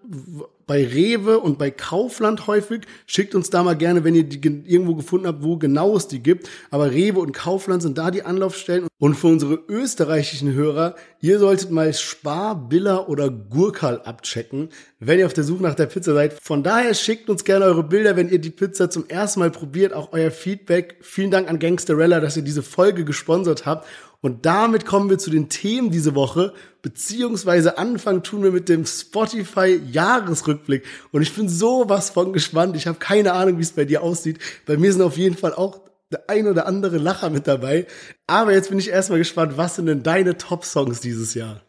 [0.67, 2.83] bei Rewe und bei Kaufland häufig.
[3.07, 6.23] Schickt uns da mal gerne, wenn ihr die irgendwo gefunden habt, wo genau es die
[6.23, 6.49] gibt.
[6.71, 8.87] Aber Rewe und Kaufland sind da die Anlaufstellen.
[8.99, 14.69] Und für unsere österreichischen Hörer, ihr solltet mal Spar, Biller oder Gurkal abchecken,
[15.01, 16.35] wenn ihr auf der Suche nach der Pizza seid.
[16.41, 19.93] Von daher schickt uns gerne eure Bilder, wenn ihr die Pizza zum ersten Mal probiert,
[19.93, 20.97] auch euer Feedback.
[21.01, 23.87] Vielen Dank an Gangsterella, dass ihr diese Folge gesponsert habt.
[24.23, 28.87] Und damit kommen wir zu den Themen diese Woche, beziehungsweise Anfang tun wir mit dem
[28.87, 30.85] Spotify-Jahresrückblick.
[31.11, 32.77] Und ich bin sowas von gespannt.
[32.77, 34.39] Ich habe keine Ahnung, wie es bei dir aussieht.
[34.65, 35.81] Bei mir sind auf jeden Fall auch
[36.13, 37.89] der ein oder andere Lacher mit dabei.
[38.29, 41.61] Aber jetzt bin ich erstmal gespannt, was sind denn deine Top-Songs dieses Jahr?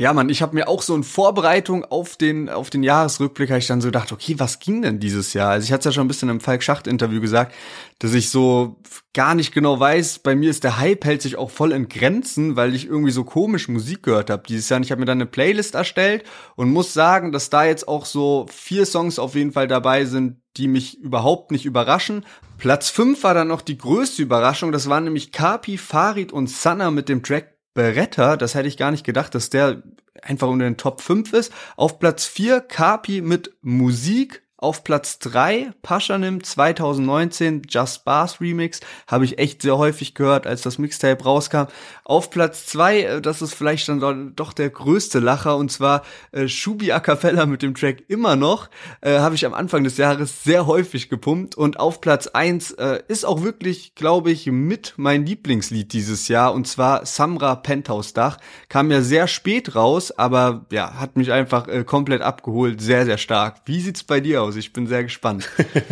[0.00, 3.58] Ja, Mann, ich habe mir auch so in Vorbereitung auf den auf den Jahresrückblick habe
[3.58, 5.50] ich dann so gedacht, okay, was ging denn dieses Jahr?
[5.50, 7.54] Also ich hatte es ja schon ein bisschen im Falk Schacht Interview gesagt,
[7.98, 8.80] dass ich so
[9.12, 12.56] gar nicht genau weiß, bei mir ist der Hype hält sich auch voll in Grenzen,
[12.56, 14.78] weil ich irgendwie so komisch Musik gehört habe dieses Jahr.
[14.78, 16.24] Und ich habe mir dann eine Playlist erstellt
[16.56, 20.38] und muss sagen, dass da jetzt auch so vier Songs auf jeden Fall dabei sind,
[20.56, 22.24] die mich überhaupt nicht überraschen.
[22.56, 26.90] Platz fünf war dann noch die größte Überraschung, das waren nämlich Kapi, Farid und Sanna
[26.90, 29.82] mit dem Track Beretta, das hätte ich gar nicht gedacht, dass der
[30.22, 31.52] einfach unter den Top 5 ist.
[31.76, 39.24] Auf Platz 4 Kapi mit Musik auf Platz 3 Paschanim 2019 Just Bars Remix habe
[39.24, 41.64] ich echt sehr häufig gehört, als das Mixtape rauskam.
[42.04, 46.02] Auf Platz 2, äh, das ist vielleicht dann doch der größte Lacher und zwar
[46.32, 47.00] äh, Shubi A
[47.46, 48.68] mit dem Track immer noch
[49.00, 53.02] äh, habe ich am Anfang des Jahres sehr häufig gepumpt und auf Platz 1 äh,
[53.08, 58.38] ist auch wirklich, glaube ich, mit mein Lieblingslied dieses Jahr und zwar Samra Penthouse Dach
[58.68, 63.18] kam ja sehr spät raus, aber ja, hat mich einfach äh, komplett abgeholt, sehr sehr
[63.18, 63.62] stark.
[63.64, 64.49] Wie sieht's bei dir aus?
[64.50, 64.56] Aus.
[64.56, 65.48] Ich bin sehr gespannt.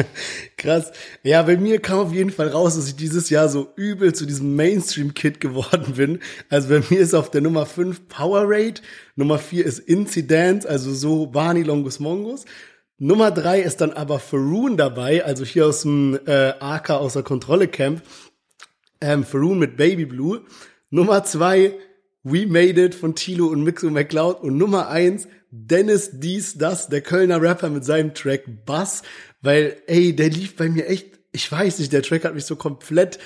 [0.57, 0.93] Krass.
[1.23, 4.27] Ja, bei mir kam auf jeden Fall raus, dass ich dieses Jahr so übel zu
[4.27, 6.19] diesem Mainstream-Kid geworden bin.
[6.49, 8.81] Also bei mir ist auf der Nummer 5 Powerade,
[9.17, 12.45] Nummer 4 ist Incident, also so Barney Longus Mongus.
[12.99, 17.23] Nummer 3 ist dann aber Faroon dabei, also hier aus dem äh, AK aus der
[17.23, 18.03] Kontrolle Camp.
[19.01, 20.41] Ähm, Faroon mit Baby Blue.
[20.91, 21.75] Nummer 2
[22.25, 27.01] We Made It von Tilo und Mixo McCloud und Nummer 1 Dennis dies, das, der
[27.01, 29.03] Kölner Rapper mit seinem Track Bass,
[29.41, 32.57] weil, ey, der lief bei mir echt, ich weiß nicht, der Track hat mich so
[32.57, 33.19] komplett,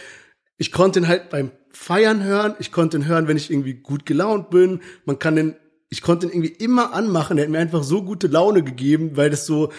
[0.57, 4.07] ich konnte ihn halt beim Feiern hören, ich konnte ihn hören, wenn ich irgendwie gut
[4.07, 5.57] gelaunt bin, man kann den,
[5.89, 9.31] ich konnte ihn irgendwie immer anmachen, der hat mir einfach so gute Laune gegeben, weil
[9.31, 9.73] das so,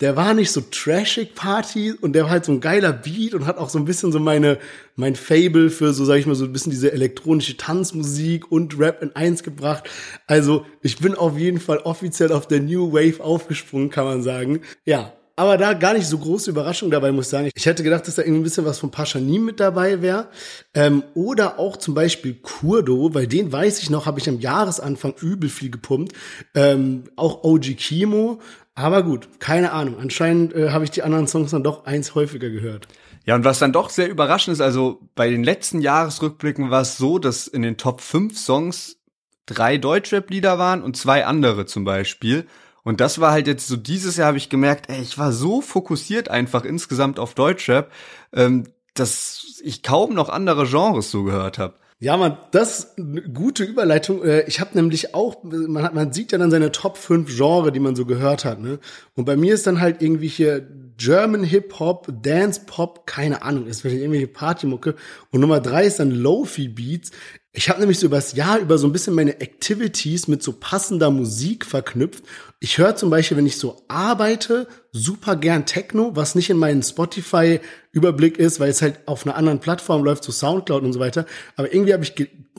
[0.00, 3.46] der war nicht so trashig Party und der war halt so ein geiler Beat und
[3.46, 4.58] hat auch so ein bisschen so meine
[4.94, 9.02] mein Fable für so sag ich mal so ein bisschen diese elektronische Tanzmusik und Rap
[9.02, 9.88] in eins gebracht.
[10.26, 14.60] Also, ich bin auf jeden Fall offiziell auf der New Wave aufgesprungen, kann man sagen.
[14.84, 17.50] Ja, aber da gar nicht so große Überraschung dabei, muss ich sagen.
[17.54, 20.26] Ich hätte gedacht, dass da irgendwie ein bisschen was von Paschanim mit dabei wäre.
[20.74, 25.14] Ähm, oder auch zum Beispiel Kurdo, weil den weiß ich noch, habe ich am Jahresanfang
[25.20, 26.12] übel viel gepumpt.
[26.56, 28.40] Ähm, auch OG Kimo.
[28.78, 29.96] Aber gut, keine Ahnung.
[29.98, 32.86] Anscheinend äh, habe ich die anderen Songs dann doch eins häufiger gehört.
[33.24, 36.96] Ja, und was dann doch sehr überraschend ist, also bei den letzten Jahresrückblicken war es
[36.96, 38.98] so, dass in den Top 5 Songs
[39.46, 42.46] drei Deutschrap-Lieder waren und zwei andere zum Beispiel.
[42.84, 45.60] Und das war halt jetzt so, dieses Jahr habe ich gemerkt, ey, ich war so
[45.60, 47.90] fokussiert einfach insgesamt auf Deutschrap,
[48.32, 51.74] ähm, dass ich kaum noch andere Genres so gehört habe.
[52.00, 54.22] Ja, man, das eine gute Überleitung.
[54.22, 57.72] Äh, ich habe nämlich auch, man, hat, man sieht ja dann seine Top 5 Genre,
[57.72, 58.60] die man so gehört hat.
[58.60, 58.78] Ne?
[59.16, 60.64] Und bei mir ist dann halt irgendwie hier
[60.96, 64.94] German Hip Hop, Dance Pop, keine Ahnung, ist vielleicht irgendwelche Partymucke.
[65.32, 67.10] Und Nummer drei ist dann Lofi Beats.
[67.52, 71.10] Ich habe nämlich so übers Jahr über so ein bisschen meine Activities mit so passender
[71.10, 72.22] Musik verknüpft.
[72.60, 76.82] Ich höre zum Beispiel, wenn ich so arbeite, super gern Techno, was nicht in meinem
[76.82, 81.24] Spotify-Überblick ist, weil es halt auf einer anderen Plattform läuft, so Soundcloud und so weiter.
[81.56, 82.14] Aber irgendwie habe ich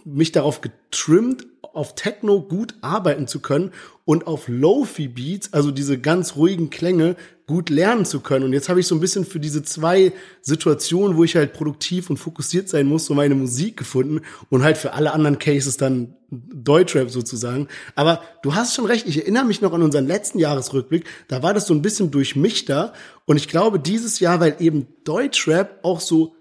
[0.06, 3.72] mich darauf getrimmt, auf Techno gut arbeiten zu können
[4.10, 8.44] und auf Lofi Beats, also diese ganz ruhigen Klänge, gut lernen zu können.
[8.44, 12.10] Und jetzt habe ich so ein bisschen für diese zwei Situationen, wo ich halt produktiv
[12.10, 16.16] und fokussiert sein muss, so meine Musik gefunden und halt für alle anderen Cases dann
[16.32, 17.68] Deutschrap sozusagen.
[17.94, 21.54] Aber du hast schon recht, ich erinnere mich noch an unseren letzten Jahresrückblick, da war
[21.54, 22.94] das so ein bisschen durchmischter
[23.26, 26.34] und ich glaube dieses Jahr, weil eben Deutschrap auch so,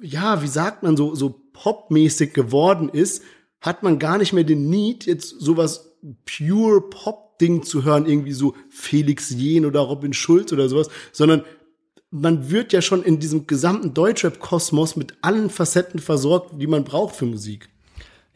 [0.00, 3.24] ja, wie sagt man, so, so popmäßig geworden ist,
[3.60, 8.54] hat man gar nicht mehr den Need, jetzt sowas pure Pop-Ding zu hören, irgendwie so
[8.70, 11.44] Felix Jen oder Robin Schulz oder sowas, sondern
[12.10, 17.16] man wird ja schon in diesem gesamten Deutschrap-Kosmos mit allen Facetten versorgt, die man braucht
[17.16, 17.68] für Musik.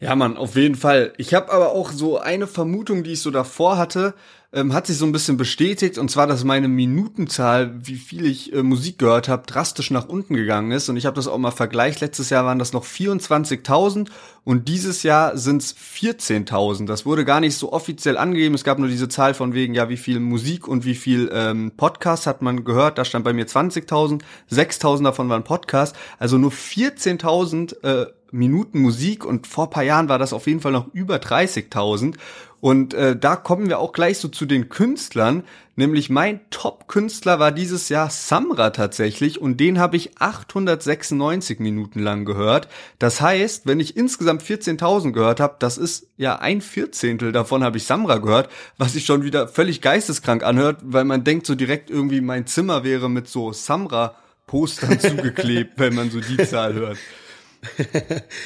[0.01, 1.13] Ja, Mann, auf jeden Fall.
[1.17, 4.15] Ich habe aber auch so eine Vermutung, die ich so davor hatte,
[4.51, 8.51] ähm, hat sich so ein bisschen bestätigt, und zwar, dass meine Minutenzahl, wie viel ich
[8.51, 10.89] äh, Musik gehört habe, drastisch nach unten gegangen ist.
[10.89, 12.01] Und ich habe das auch mal vergleicht.
[12.01, 14.09] Letztes Jahr waren das noch 24.000
[14.43, 16.87] und dieses Jahr sind es 14.000.
[16.87, 18.55] Das wurde gar nicht so offiziell angegeben.
[18.55, 21.73] Es gab nur diese Zahl von wegen, ja, wie viel Musik und wie viel ähm,
[21.77, 22.97] Podcast hat man gehört.
[22.97, 25.95] Da stand bei mir 20.000, 6.000 davon waren Podcast.
[26.17, 30.71] Also nur 14.000 äh, Minuten Musik und vor paar Jahren war das auf jeden Fall
[30.71, 32.15] noch über 30.000.
[32.61, 35.43] Und äh, da kommen wir auch gleich so zu den Künstlern.
[35.75, 42.23] Nämlich mein Top-Künstler war dieses Jahr Samra tatsächlich und den habe ich 896 Minuten lang
[42.23, 42.67] gehört.
[42.99, 47.77] Das heißt, wenn ich insgesamt 14.000 gehört habe, das ist ja ein Vierzehntel davon habe
[47.77, 51.89] ich Samra gehört, was sich schon wieder völlig geisteskrank anhört, weil man denkt so direkt
[51.89, 54.15] irgendwie mein Zimmer wäre mit so Samra
[54.45, 56.97] Postern zugeklebt, wenn man so die Zahl hört.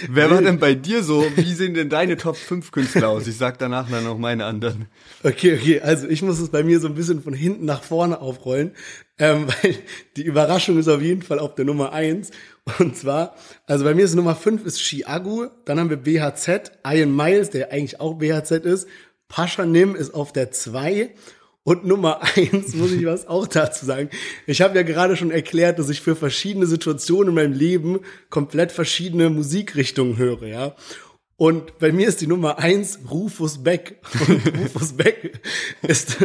[0.09, 1.25] Wer war denn bei dir so?
[1.35, 3.27] Wie sehen denn deine Top 5 Künstler aus?
[3.27, 4.87] Ich sag danach dann noch meine anderen.
[5.23, 8.19] Okay, okay, also ich muss es bei mir so ein bisschen von hinten nach vorne
[8.19, 8.71] aufrollen,
[9.17, 9.75] ähm, weil
[10.17, 12.31] die Überraschung ist auf jeden Fall auf der Nummer eins
[12.79, 13.35] Und zwar,
[13.67, 17.71] also bei mir ist Nummer fünf ist Chiago, dann haben wir BHZ, Ian Miles, der
[17.71, 18.87] eigentlich auch BHZ ist,
[19.27, 21.11] Pascha Nim ist auf der zwei
[21.65, 24.09] und Nummer eins muss ich was auch dazu sagen.
[24.45, 27.99] Ich habe ja gerade schon erklärt, dass ich für verschiedene Situationen in meinem Leben
[28.29, 30.75] komplett verschiedene Musikrichtungen höre, ja.
[31.37, 33.99] Und bei mir ist die Nummer eins Rufus Beck.
[34.27, 35.41] Und Rufus Beck
[35.81, 36.17] ist,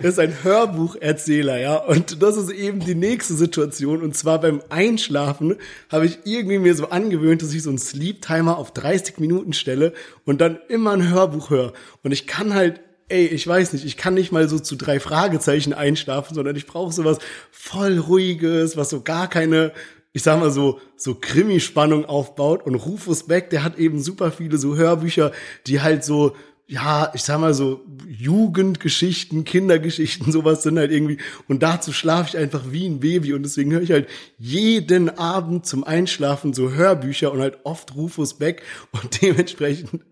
[0.00, 1.76] ist ein Hörbucherzähler, ja.
[1.76, 4.00] Und das ist eben die nächste Situation.
[4.00, 5.56] Und zwar beim Einschlafen
[5.90, 9.52] habe ich irgendwie mir so angewöhnt, dass ich so einen Sleep Timer auf 30 Minuten
[9.52, 9.92] stelle
[10.24, 11.72] und dann immer ein Hörbuch höre.
[12.02, 15.00] Und ich kann halt ey, ich weiß nicht, ich kann nicht mal so zu drei
[15.00, 17.18] Fragezeichen einschlafen, sondern ich brauche sowas
[17.50, 19.72] voll ruhiges, was so gar keine,
[20.12, 22.64] ich sag mal so, so Krimi-Spannung aufbaut.
[22.66, 25.32] Und Rufus Beck, der hat eben super viele so Hörbücher,
[25.66, 26.36] die halt so,
[26.66, 31.16] ja, ich sag mal so Jugendgeschichten, Kindergeschichten, sowas sind halt irgendwie.
[31.46, 33.32] Und dazu schlafe ich einfach wie ein Baby.
[33.32, 34.06] Und deswegen höre ich halt
[34.36, 38.62] jeden Abend zum Einschlafen so Hörbücher und halt oft Rufus Beck.
[38.92, 40.02] Und dementsprechend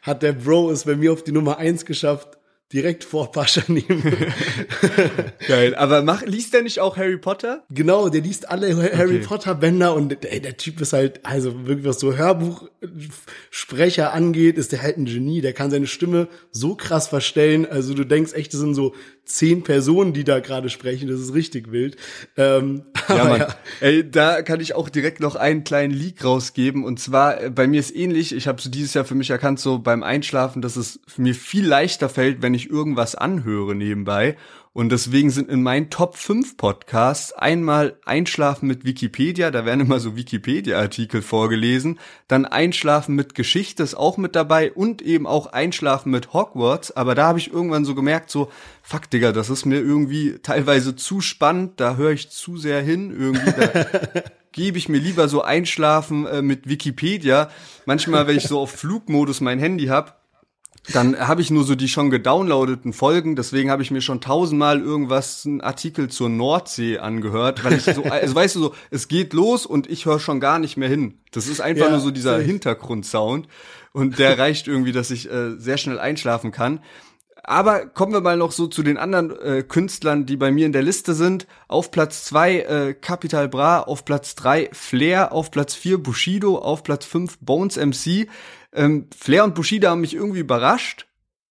[0.00, 2.38] hat der Bro es bei mir auf die Nummer eins geschafft
[2.72, 3.84] direkt vor Paschanim.
[5.46, 5.74] Geil.
[5.74, 7.64] Aber mach, liest der nicht auch Harry Potter?
[7.70, 11.86] genau, der liest alle Harry Potter Bänder und ey, der Typ ist halt, also wirklich
[11.86, 15.40] was so Hörbuchsprecher angeht, ist der halt ein Genie.
[15.40, 17.66] Der kann seine Stimme so krass verstellen.
[17.66, 18.94] Also du denkst echt, das sind so
[19.26, 21.08] zehn Personen, die da gerade sprechen.
[21.08, 21.96] Das ist richtig wild.
[22.36, 23.44] Ähm, Ja, Mann.
[23.80, 26.84] Ey, da kann ich auch direkt noch einen kleinen Leak rausgeben.
[26.84, 29.60] Und zwar, äh, bei mir ist ähnlich, ich habe so dieses Jahr für mich erkannt,
[29.60, 34.36] so beim Einschlafen, dass es mir viel leichter fällt, wenn ich irgendwas anhöre nebenbei.
[34.76, 40.00] Und deswegen sind in meinen Top 5 Podcasts einmal Einschlafen mit Wikipedia, da werden immer
[40.00, 41.98] so Wikipedia-Artikel vorgelesen,
[42.28, 46.94] dann Einschlafen mit Geschichte ist auch mit dabei und eben auch Einschlafen mit Hogwarts.
[46.94, 48.50] Aber da habe ich irgendwann so gemerkt, so,
[48.82, 53.16] fuck, Digga, das ist mir irgendwie teilweise zu spannend, da höre ich zu sehr hin,
[53.18, 53.52] irgendwie.
[53.52, 53.86] Da,
[54.52, 57.48] gebe ich mir lieber so einschlafen äh, mit Wikipedia.
[57.86, 60.25] Manchmal, wenn ich so auf Flugmodus mein Handy hab,
[60.92, 64.80] dann habe ich nur so die schon gedownloadeten Folgen, deswegen habe ich mir schon tausendmal
[64.80, 69.32] irgendwas, einen Artikel zur Nordsee angehört, weil ich so, also weißt du so, es geht
[69.32, 71.18] los und ich höre schon gar nicht mehr hin.
[71.32, 72.38] Das ist einfach Ja, nur so dieser.
[72.38, 73.48] Hintergrundsound
[73.92, 76.80] und der reicht irgendwie, dass ich äh, sehr schnell einschlafen kann.
[77.48, 80.72] Aber kommen wir mal noch so zu den anderen äh, Künstlern, die bei mir in
[80.72, 81.46] der Liste sind.
[81.68, 86.82] Auf Platz zwei äh, Capital Bra, auf Platz drei Flair, auf Platz vier Bushido, auf
[86.82, 88.26] Platz fünf Bones MC.
[88.76, 91.06] Ähm, Flair und Bushido haben mich irgendwie überrascht.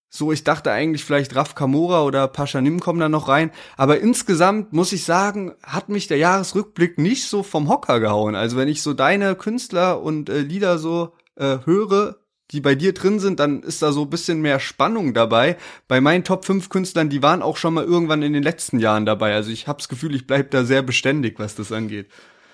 [0.09, 3.51] So, ich dachte eigentlich vielleicht Raf Kamora oder Pascha Nim kommen da noch rein.
[3.76, 8.34] Aber insgesamt muss ich sagen, hat mich der Jahresrückblick nicht so vom Hocker gehauen.
[8.34, 12.15] Also wenn ich so deine Künstler und äh, Lieder so äh, höre,
[12.51, 15.57] die bei dir drin sind, dann ist da so ein bisschen mehr Spannung dabei.
[15.89, 19.05] Bei meinen Top 5 Künstlern, die waren auch schon mal irgendwann in den letzten Jahren
[19.05, 19.34] dabei.
[19.34, 22.07] Also ich habe das Gefühl, ich bleib da sehr beständig, was das angeht.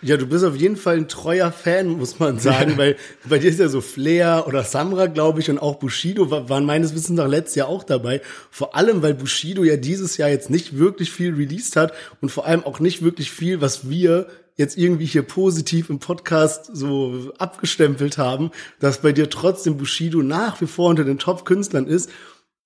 [0.03, 2.95] Ja, du bist auf jeden Fall ein treuer Fan, muss man sagen, weil
[3.29, 6.65] bei dir ist ja so Flair oder Samra, glaube ich, und auch Bushido wa- waren
[6.65, 8.21] meines Wissens nach letztes Jahr auch dabei.
[8.49, 12.47] Vor allem, weil Bushido ja dieses Jahr jetzt nicht wirklich viel released hat und vor
[12.47, 14.25] allem auch nicht wirklich viel, was wir
[14.57, 20.59] jetzt irgendwie hier positiv im Podcast so abgestempelt haben, dass bei dir trotzdem Bushido nach
[20.61, 22.09] wie vor unter den Top-Künstlern ist,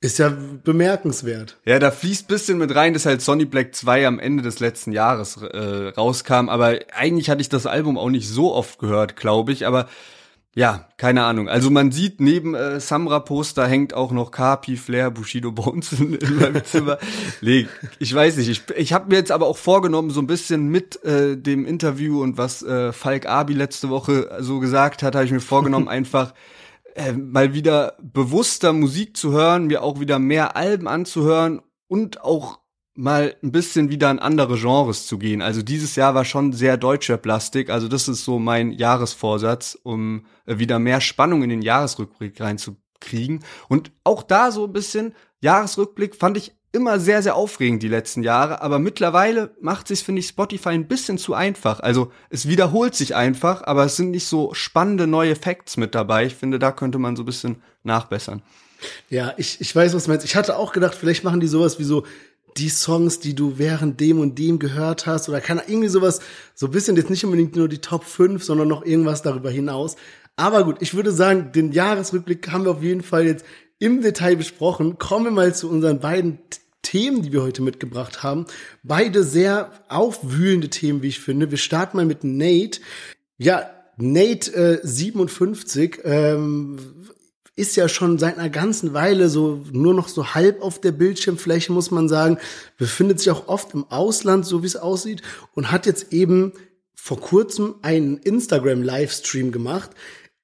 [0.05, 0.31] ist ja
[0.63, 1.57] bemerkenswert.
[1.65, 4.91] Ja, da fließt bisschen mit rein, dass halt Sonny Black 2 am Ende des letzten
[4.91, 9.51] Jahres äh, rauskam, aber eigentlich hatte ich das Album auch nicht so oft gehört, glaube
[9.51, 9.87] ich, aber
[10.57, 11.49] ja, keine Ahnung.
[11.49, 16.35] Also man sieht, neben äh, Samra-Poster hängt auch noch Kapi, Flair, Bushido Bones in, in
[16.37, 16.97] meinem Zimmer.
[17.41, 17.67] Nee,
[17.99, 18.47] ich weiß nicht.
[18.47, 22.21] Ich, ich habe mir jetzt aber auch vorgenommen, so ein bisschen mit äh, dem Interview
[22.21, 26.33] und was äh, Falk Abi letzte Woche so gesagt hat, habe ich mir vorgenommen, einfach
[26.95, 32.59] äh, mal wieder bewusster Musik zu hören, mir auch wieder mehr Alben anzuhören und auch
[32.95, 35.41] mal ein bisschen wieder in andere Genres zu gehen.
[35.41, 37.69] Also dieses Jahr war schon sehr deutscher Plastik.
[37.69, 43.43] Also das ist so mein Jahresvorsatz, um äh, wieder mehr Spannung in den Jahresrückblick reinzukriegen.
[43.67, 48.21] Und auch da so ein bisschen Jahresrückblick fand ich immer sehr, sehr aufregend die letzten
[48.21, 51.79] Jahre, aber mittlerweile macht sich, finde ich, Spotify ein bisschen zu einfach.
[51.79, 56.25] Also es wiederholt sich einfach, aber es sind nicht so spannende neue Facts mit dabei.
[56.25, 58.41] Ich finde, da könnte man so ein bisschen nachbessern.
[59.09, 60.25] Ja, ich, ich weiß, was du meinst.
[60.25, 62.05] Ich hatte auch gedacht, vielleicht machen die sowas wie so
[62.57, 66.21] die Songs, die du während dem und dem gehört hast oder kann irgendwie sowas,
[66.53, 69.95] so ein bisschen jetzt nicht unbedingt nur die Top 5, sondern noch irgendwas darüber hinaus.
[70.37, 73.45] Aber gut, ich würde sagen, den Jahresrückblick haben wir auf jeden Fall jetzt
[73.79, 74.97] im Detail besprochen.
[74.97, 76.39] Kommen wir mal zu unseren beiden
[76.85, 78.45] Themen, die wir heute mitgebracht haben.
[78.83, 81.49] Beide sehr aufwühlende Themen, wie ich finde.
[81.49, 82.79] Wir starten mal mit Nate.
[83.37, 86.77] Ja, Nate äh, 57 ähm,
[87.55, 91.71] ist ja schon seit einer ganzen Weile so nur noch so halb auf der Bildschirmfläche,
[91.71, 92.37] muss man sagen.
[92.77, 95.21] Befindet sich auch oft im Ausland, so wie es aussieht,
[95.53, 96.53] und hat jetzt eben
[96.93, 99.91] vor kurzem einen Instagram-Livestream gemacht,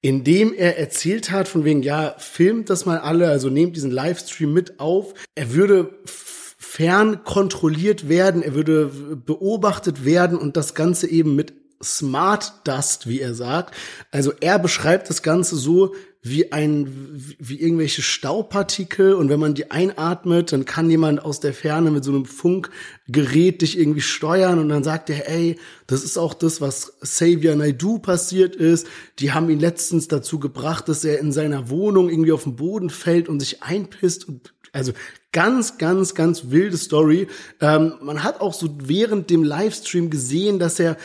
[0.00, 3.90] in dem er erzählt hat, von wegen, ja, filmt das mal alle, also nehmt diesen
[3.90, 5.14] Livestream mit auf.
[5.36, 5.94] Er würde
[6.72, 8.90] fern kontrolliert werden, er würde
[9.26, 11.52] beobachtet werden und das Ganze eben mit
[11.84, 13.74] Smart Dust, wie er sagt.
[14.10, 19.70] Also er beschreibt das Ganze so wie ein, wie irgendwelche Staubpartikel und wenn man die
[19.70, 24.70] einatmet, dann kann jemand aus der Ferne mit so einem Funkgerät dich irgendwie steuern und
[24.70, 28.86] dann sagt er, ey, das ist auch das, was Xavier Naidoo passiert ist.
[29.18, 32.88] Die haben ihn letztens dazu gebracht, dass er in seiner Wohnung irgendwie auf den Boden
[32.88, 34.92] fällt und sich einpisst und also
[35.32, 37.28] ganz, ganz, ganz wilde Story.
[37.60, 40.96] Ähm, man hat auch so während dem Livestream gesehen, dass er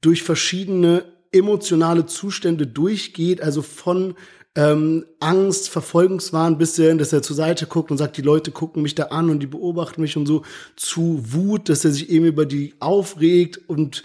[0.00, 4.14] durch verschiedene emotionale Zustände durchgeht, also von
[4.54, 8.94] ähm, Angst, Verfolgungswahn bisschen, dass er zur Seite guckt und sagt, die Leute gucken mich
[8.94, 10.42] da an und die beobachten mich und so,
[10.76, 14.04] zu Wut, dass er sich eben über die aufregt und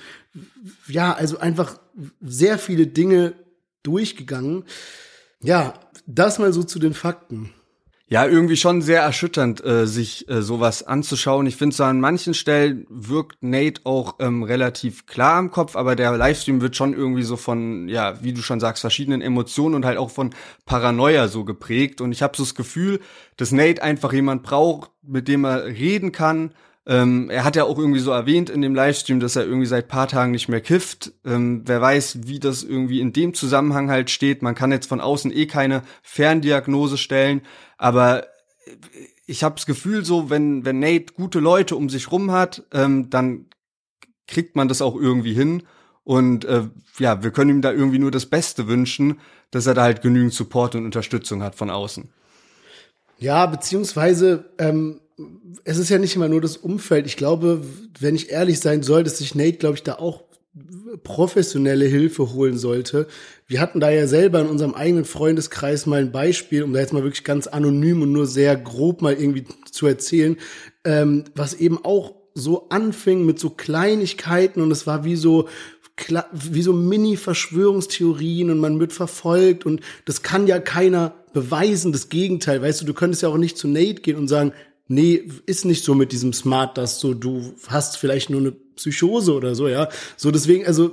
[0.88, 1.80] ja, also einfach
[2.22, 3.34] sehr viele Dinge
[3.84, 4.64] durchgegangen.
[5.42, 5.74] Ja,
[6.06, 7.54] das mal so zu den Fakten.
[8.10, 11.46] Ja, irgendwie schon sehr erschütternd, äh, sich äh, sowas anzuschauen.
[11.46, 15.98] Ich finde so an manchen Stellen wirkt Nate auch ähm, relativ klar im Kopf, aber
[15.98, 19.84] der Livestream wird schon irgendwie so von, ja, wie du schon sagst, verschiedenen Emotionen und
[19.84, 20.34] halt auch von
[20.66, 22.00] Paranoia so geprägt.
[22.00, 23.02] Und ich habe so das Gefühl,
[23.36, 26.54] dass Nate einfach jemand braucht, mit dem er reden kann,
[26.88, 29.90] ähm, er hat ja auch irgendwie so erwähnt in dem Livestream, dass er irgendwie seit
[29.90, 31.12] paar Tagen nicht mehr kifft.
[31.26, 34.42] Ähm, wer weiß, wie das irgendwie in dem Zusammenhang halt steht.
[34.42, 37.42] Man kann jetzt von außen eh keine Ferndiagnose stellen,
[37.78, 38.26] aber
[39.26, 43.10] ich habe das Gefühl, so wenn wenn Nate gute Leute um sich rum hat, ähm,
[43.10, 43.48] dann
[44.26, 45.64] kriegt man das auch irgendwie hin.
[46.06, 46.70] Und äh,
[47.00, 49.20] ja, wir können ihm da irgendwie nur das Beste wünschen,
[49.52, 52.10] dass er da halt genügend Support und Unterstützung hat von außen.
[53.20, 55.02] Ja, beziehungsweise ähm,
[55.64, 57.06] es ist ja nicht immer nur das Umfeld.
[57.08, 57.62] Ich glaube,
[58.00, 60.24] wenn ich ehrlich sein soll, dass sich Nate, glaube ich, da auch
[61.04, 63.08] professionelle Hilfe holen sollte.
[63.46, 66.94] Wir hatten da ja selber in unserem eigenen Freundeskreis mal ein Beispiel, um da jetzt
[66.94, 70.38] mal wirklich ganz anonym und nur sehr grob mal irgendwie zu erzählen,
[70.84, 75.48] ähm, was eben auch so anfing mit so Kleinigkeiten und es war wie so
[76.32, 82.62] wie so Mini-Verschwörungstheorien und man wird verfolgt und das kann ja keiner beweisen, das Gegenteil.
[82.62, 84.54] Weißt du, du könntest ja auch nicht zu Nate gehen und sagen,
[84.88, 89.34] nee, ist nicht so mit diesem Smart, dass so du hast vielleicht nur eine Psychose
[89.34, 89.90] oder so, ja.
[90.16, 90.92] So deswegen, also,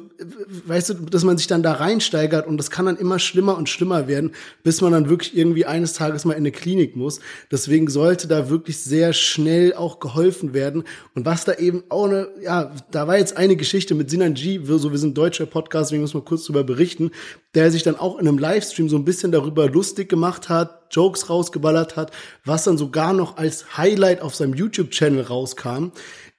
[0.66, 3.68] weißt du, dass man sich dann da reinsteigert und das kann dann immer schlimmer und
[3.68, 4.32] schlimmer werden,
[4.62, 7.20] bis man dann wirklich irgendwie eines Tages mal in eine Klinik muss.
[7.50, 10.84] Deswegen sollte da wirklich sehr schnell auch geholfen werden.
[11.14, 14.60] Und was da eben auch eine, ja, da war jetzt eine Geschichte mit Sinan G,
[14.64, 17.10] so, wir sind deutscher Podcast, deswegen muss man kurz drüber berichten,
[17.54, 21.28] der sich dann auch in einem Livestream so ein bisschen darüber lustig gemacht hat, Jokes
[21.28, 22.12] rausgeballert hat,
[22.44, 25.92] was dann sogar noch als Highlight auf seinem YouTube-Channel rauskam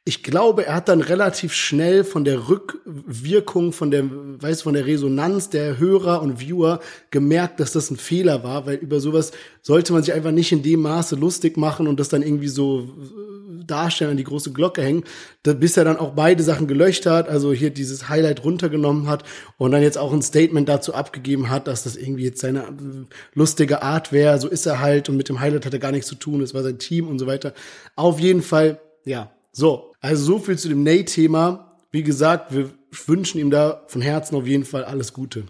[0.07, 4.85] ich glaube, er hat dann relativ schnell von der Rückwirkung, von der, weiß, von der
[4.85, 6.79] Resonanz der Hörer und Viewer
[7.09, 9.31] gemerkt, dass das ein Fehler war, weil über sowas
[9.63, 12.81] sollte man sich einfach nicht in dem Maße lustig machen und das dann irgendwie so
[12.81, 15.05] äh, darstellen, an die große Glocke hängen,
[15.41, 19.23] bis er dann auch beide Sachen gelöscht hat, also hier dieses Highlight runtergenommen hat
[19.57, 23.05] und dann jetzt auch ein Statement dazu abgegeben hat, dass das irgendwie jetzt seine äh,
[23.33, 26.09] lustige Art wäre, so ist er halt und mit dem Highlight hat er gar nichts
[26.09, 27.55] zu tun, es war sein Team und so weiter.
[27.95, 31.77] Auf jeden Fall, ja, so, also so viel zu dem Nate-Thema.
[31.89, 32.71] Wie gesagt, wir
[33.05, 35.45] wünschen ihm da von Herzen auf jeden Fall alles Gute.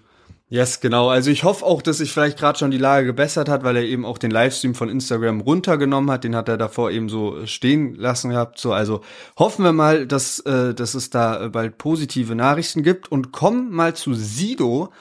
[0.47, 1.09] Yes, genau.
[1.09, 3.83] Also ich hoffe auch, dass sich vielleicht gerade schon die Lage gebessert hat, weil er
[3.83, 6.23] eben auch den Livestream von Instagram runtergenommen hat.
[6.23, 8.59] Den hat er davor eben so stehen lassen gehabt.
[8.59, 9.01] So, also
[9.39, 13.95] hoffen wir mal, dass, äh, dass es da bald positive Nachrichten gibt und kommen mal
[13.95, 14.91] zu Sido.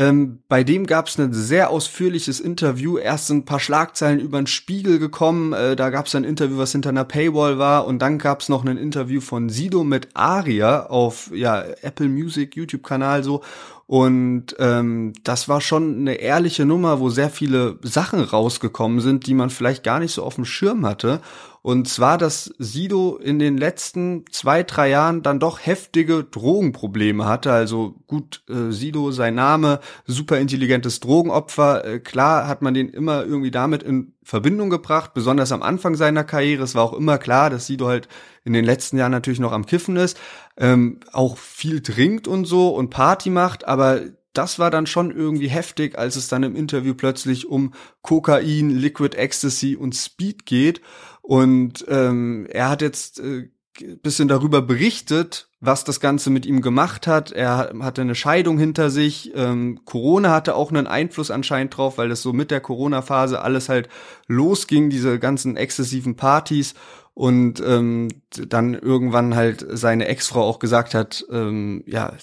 [0.00, 2.96] Ähm, bei dem gab es ein sehr ausführliches Interview.
[2.96, 5.52] Erst sind ein paar Schlagzeilen über den Spiegel gekommen.
[5.52, 7.86] Äh, da gab es ein Interview, was hinter einer Paywall war.
[7.86, 12.56] Und dann gab es noch ein Interview von Sido mit Aria auf ja, Apple Music,
[12.56, 13.42] YouTube-Kanal so.
[13.90, 19.34] Und ähm, das war schon eine ehrliche Nummer, wo sehr viele Sachen rausgekommen sind, die
[19.34, 21.20] man vielleicht gar nicht so auf dem Schirm hatte.
[21.62, 27.50] Und zwar, dass Sido in den letzten zwei, drei Jahren dann doch heftige Drogenprobleme hatte.
[27.50, 31.84] Also gut, äh, Sido, sein Name, super intelligentes Drogenopfer.
[31.84, 36.22] Äh, klar hat man den immer irgendwie damit in Verbindung gebracht, besonders am Anfang seiner
[36.22, 36.62] Karriere.
[36.62, 38.06] Es war auch immer klar, dass Sido halt
[38.44, 40.16] in den letzten Jahren natürlich noch am Kiffen ist,
[40.60, 44.02] ähm, auch viel trinkt und so und Party macht, aber
[44.32, 49.16] das war dann schon irgendwie heftig, als es dann im Interview plötzlich um Kokain, Liquid
[49.16, 50.80] Ecstasy und Speed geht.
[51.22, 53.48] Und ähm, er hat jetzt äh,
[54.02, 57.32] bisschen darüber berichtet, was das Ganze mit ihm gemacht hat.
[57.32, 59.32] Er hatte eine Scheidung hinter sich.
[59.34, 63.68] Ähm, Corona hatte auch einen Einfluss anscheinend drauf, weil das so mit der Corona-Phase alles
[63.68, 63.88] halt
[64.26, 66.74] losging, diese ganzen exzessiven Partys.
[67.14, 72.14] Und ähm, dann irgendwann halt seine Ex-Frau auch gesagt hat, ähm, ja,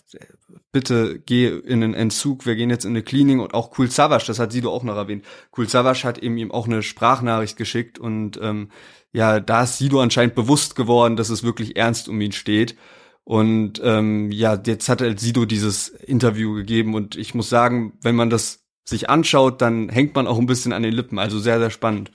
[0.72, 4.26] bitte geh in einen Entzug, wir gehen jetzt in eine Klinik und auch Kul Savas,
[4.26, 5.26] das hat Sido auch noch erwähnt.
[5.52, 8.70] Kul Savas hat eben ihm auch eine Sprachnachricht geschickt und ähm,
[9.14, 12.76] ja, da ist Sido anscheinend bewusst geworden, dass es wirklich ernst um ihn steht.
[13.24, 18.16] Und ähm, ja, jetzt hat halt Sido dieses Interview gegeben und ich muss sagen, wenn
[18.16, 21.20] man das sich anschaut, dann hängt man auch ein bisschen an den Lippen.
[21.20, 22.12] Also sehr, sehr spannend.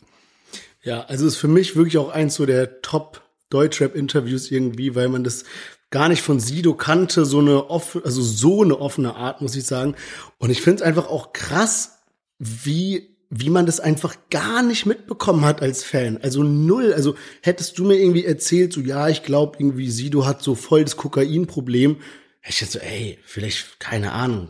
[0.84, 5.24] Ja, also ist für mich wirklich auch eins so der Top Deutschrap-Interviews irgendwie, weil man
[5.24, 5.44] das
[5.90, 9.64] gar nicht von Sido kannte, so eine off also so eine offene Art, muss ich
[9.64, 9.94] sagen.
[10.38, 11.98] Und ich finde es einfach auch krass,
[12.38, 16.18] wie wie man das einfach gar nicht mitbekommen hat als Fan.
[16.22, 16.92] Also null.
[16.92, 20.84] Also hättest du mir irgendwie erzählt, so ja, ich glaube irgendwie Sido hat so voll
[20.84, 21.96] das Kokainproblem.
[22.40, 24.48] Hätte ich jetzt so, ey, vielleicht, keine Ahnung,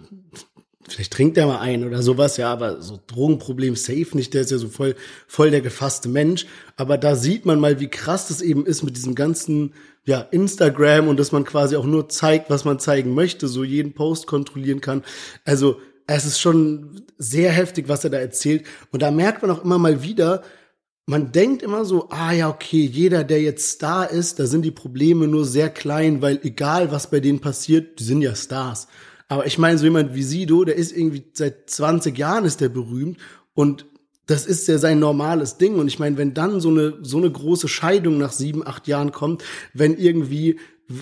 [0.93, 4.51] vielleicht trinkt er mal ein oder sowas, ja, aber so Drogenproblem safe nicht, der ist
[4.51, 4.95] ja so voll,
[5.27, 6.47] voll der gefasste Mensch.
[6.77, 9.75] Aber da sieht man mal, wie krass das eben ist mit diesem ganzen,
[10.05, 13.95] ja, Instagram und dass man quasi auch nur zeigt, was man zeigen möchte, so jeden
[13.95, 15.03] Post kontrollieren kann.
[15.45, 18.67] Also, es ist schon sehr heftig, was er da erzählt.
[18.91, 20.43] Und da merkt man auch immer mal wieder,
[21.07, 24.71] man denkt immer so, ah ja, okay, jeder, der jetzt Star ist, da sind die
[24.71, 28.89] Probleme nur sehr klein, weil egal, was bei denen passiert, die sind ja Stars.
[29.33, 32.69] Aber ich meine, so jemand wie Sido, der ist irgendwie seit 20 Jahren ist der
[32.69, 33.17] berühmt
[33.55, 33.87] und
[34.27, 35.77] das ist ja sein normales Ding.
[35.77, 39.11] Und ich meine, wenn dann so eine, so eine große Scheidung nach sieben, acht Jahren
[39.11, 40.59] kommt, wenn irgendwie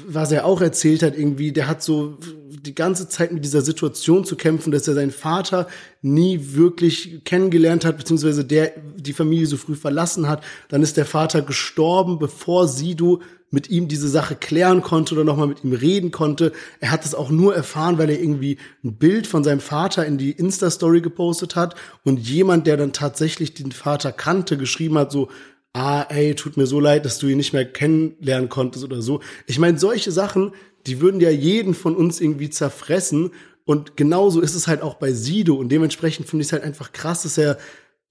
[0.07, 4.24] was er auch erzählt hat, irgendwie, der hat so die ganze Zeit mit dieser Situation
[4.24, 5.66] zu kämpfen, dass er seinen Vater
[6.01, 10.45] nie wirklich kennengelernt hat, beziehungsweise der die Familie so früh verlassen hat.
[10.68, 15.48] Dann ist der Vater gestorben, bevor Sido mit ihm diese Sache klären konnte oder nochmal
[15.48, 16.53] mit ihm reden konnte.
[16.78, 20.18] Er hat es auch nur erfahren, weil er irgendwie ein Bild von seinem Vater in
[20.18, 21.74] die Insta-Story gepostet hat
[22.05, 25.28] und jemand, der dann tatsächlich den Vater kannte, geschrieben hat, so,
[25.72, 29.20] ah, ey, tut mir so leid, dass du ihn nicht mehr kennenlernen konntest oder so.
[29.46, 30.53] Ich meine, solche Sachen,
[30.86, 33.32] die würden ja jeden von uns irgendwie zerfressen.
[33.64, 35.55] Und genauso ist es halt auch bei Sido.
[35.55, 37.59] Und dementsprechend finde ich es halt einfach krass, dass er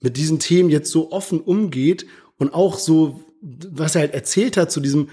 [0.01, 2.05] mit diesen Themen jetzt so offen umgeht
[2.37, 5.09] und auch so, was er halt erzählt hat zu diesem,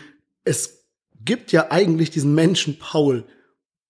[0.46, 0.86] es
[1.22, 3.26] gibt ja eigentlich diesen Menschen Paul,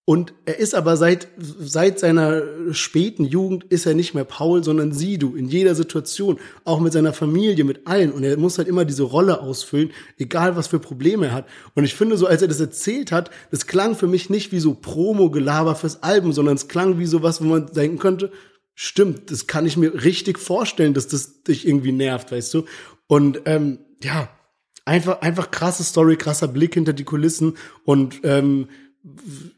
[0.09, 2.41] und er ist aber seit, seit seiner
[2.71, 7.13] späten Jugend ist er nicht mehr Paul, sondern Sidu in jeder Situation, auch mit seiner
[7.13, 8.13] Familie, mit allen.
[8.13, 11.49] Und er muss halt immer diese Rolle ausfüllen, egal was für Probleme er hat.
[11.75, 14.61] Und ich finde so, als er das erzählt hat, das klang für mich nicht wie
[14.61, 18.31] so Promo-Gelaber fürs Album, sondern es klang wie sowas, wo man denken könnte,
[18.75, 22.65] stimmt, das kann ich mir richtig vorstellen, dass das dich irgendwie nervt, weißt du?
[23.09, 24.29] Und ähm, ja,
[24.87, 28.69] einfach, einfach krasse Story, krasser Blick hinter die Kulissen und ähm,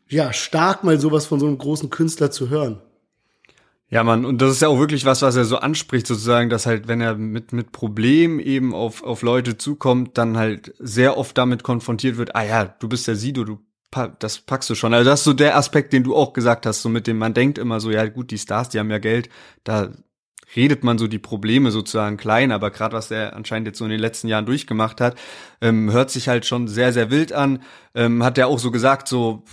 [0.08, 2.80] ja, stark mal sowas von so einem großen Künstler zu hören.
[3.90, 6.66] Ja, Mann, und das ist ja auch wirklich was, was er so anspricht, sozusagen, dass
[6.66, 11.38] halt, wenn er mit, mit Problemen eben auf, auf Leute zukommt, dann halt sehr oft
[11.38, 13.60] damit konfrontiert wird, ah ja, du bist der Sido, du
[14.18, 14.92] das packst du schon.
[14.92, 17.32] Also das ist so der Aspekt, den du auch gesagt hast, so mit dem man
[17.32, 19.30] denkt immer so, ja gut, die Stars, die haben ja Geld,
[19.64, 19.92] da
[20.56, 23.90] redet man so die Probleme sozusagen klein, aber gerade was er anscheinend jetzt so in
[23.90, 25.16] den letzten Jahren durchgemacht hat,
[25.60, 27.62] ähm, hört sich halt schon sehr, sehr wild an.
[27.94, 29.44] Ähm, hat er auch so gesagt, so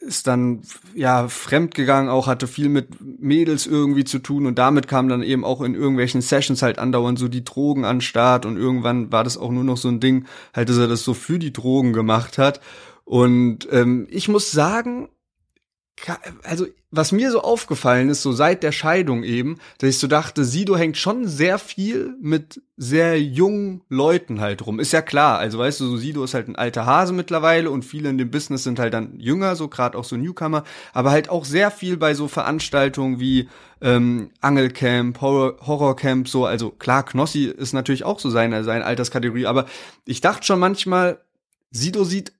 [0.00, 0.62] ist dann
[0.94, 5.44] ja fremdgegangen, auch hatte viel mit Mädels irgendwie zu tun und damit kam dann eben
[5.44, 9.38] auch in irgendwelchen Sessions halt andauernd so die Drogen an Start und irgendwann war das
[9.38, 12.38] auch nur noch so ein Ding, halt, dass er das so für die Drogen gemacht
[12.38, 12.60] hat.
[13.04, 15.08] Und ähm, ich muss sagen,
[16.42, 20.44] also was mir so aufgefallen ist, so seit der Scheidung eben, dass ich so dachte,
[20.44, 24.80] Sido hängt schon sehr viel mit sehr jungen Leuten halt rum.
[24.80, 27.84] Ist ja klar, also weißt du, so Sido ist halt ein alter Hase mittlerweile und
[27.84, 31.28] viele in dem Business sind halt dann jünger, so gerade auch so Newcomer, aber halt
[31.28, 33.48] auch sehr viel bei so Veranstaltungen wie
[33.82, 39.46] ähm, Angelcamp, Horror, Horrorcamp, so, also klar, Knossi ist natürlich auch so seine, seine Alterskategorie,
[39.46, 39.66] aber
[40.06, 41.20] ich dachte schon manchmal,
[41.70, 42.32] Sido sieht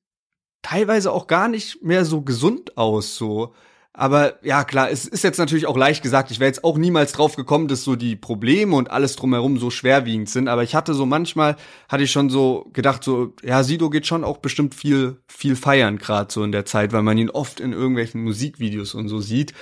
[0.62, 3.54] teilweise auch gar nicht mehr so gesund aus, so.
[3.98, 6.30] Aber ja, klar, es ist jetzt natürlich auch leicht gesagt.
[6.30, 9.70] Ich wäre jetzt auch niemals drauf gekommen, dass so die Probleme und alles drumherum so
[9.70, 10.46] schwerwiegend sind.
[10.46, 11.56] Aber ich hatte so manchmal,
[11.88, 15.98] hatte ich schon so gedacht, so, ja, Sido geht schon auch bestimmt viel, viel feiern,
[15.98, 19.52] gerade so in der Zeit, weil man ihn oft in irgendwelchen Musikvideos und so sieht.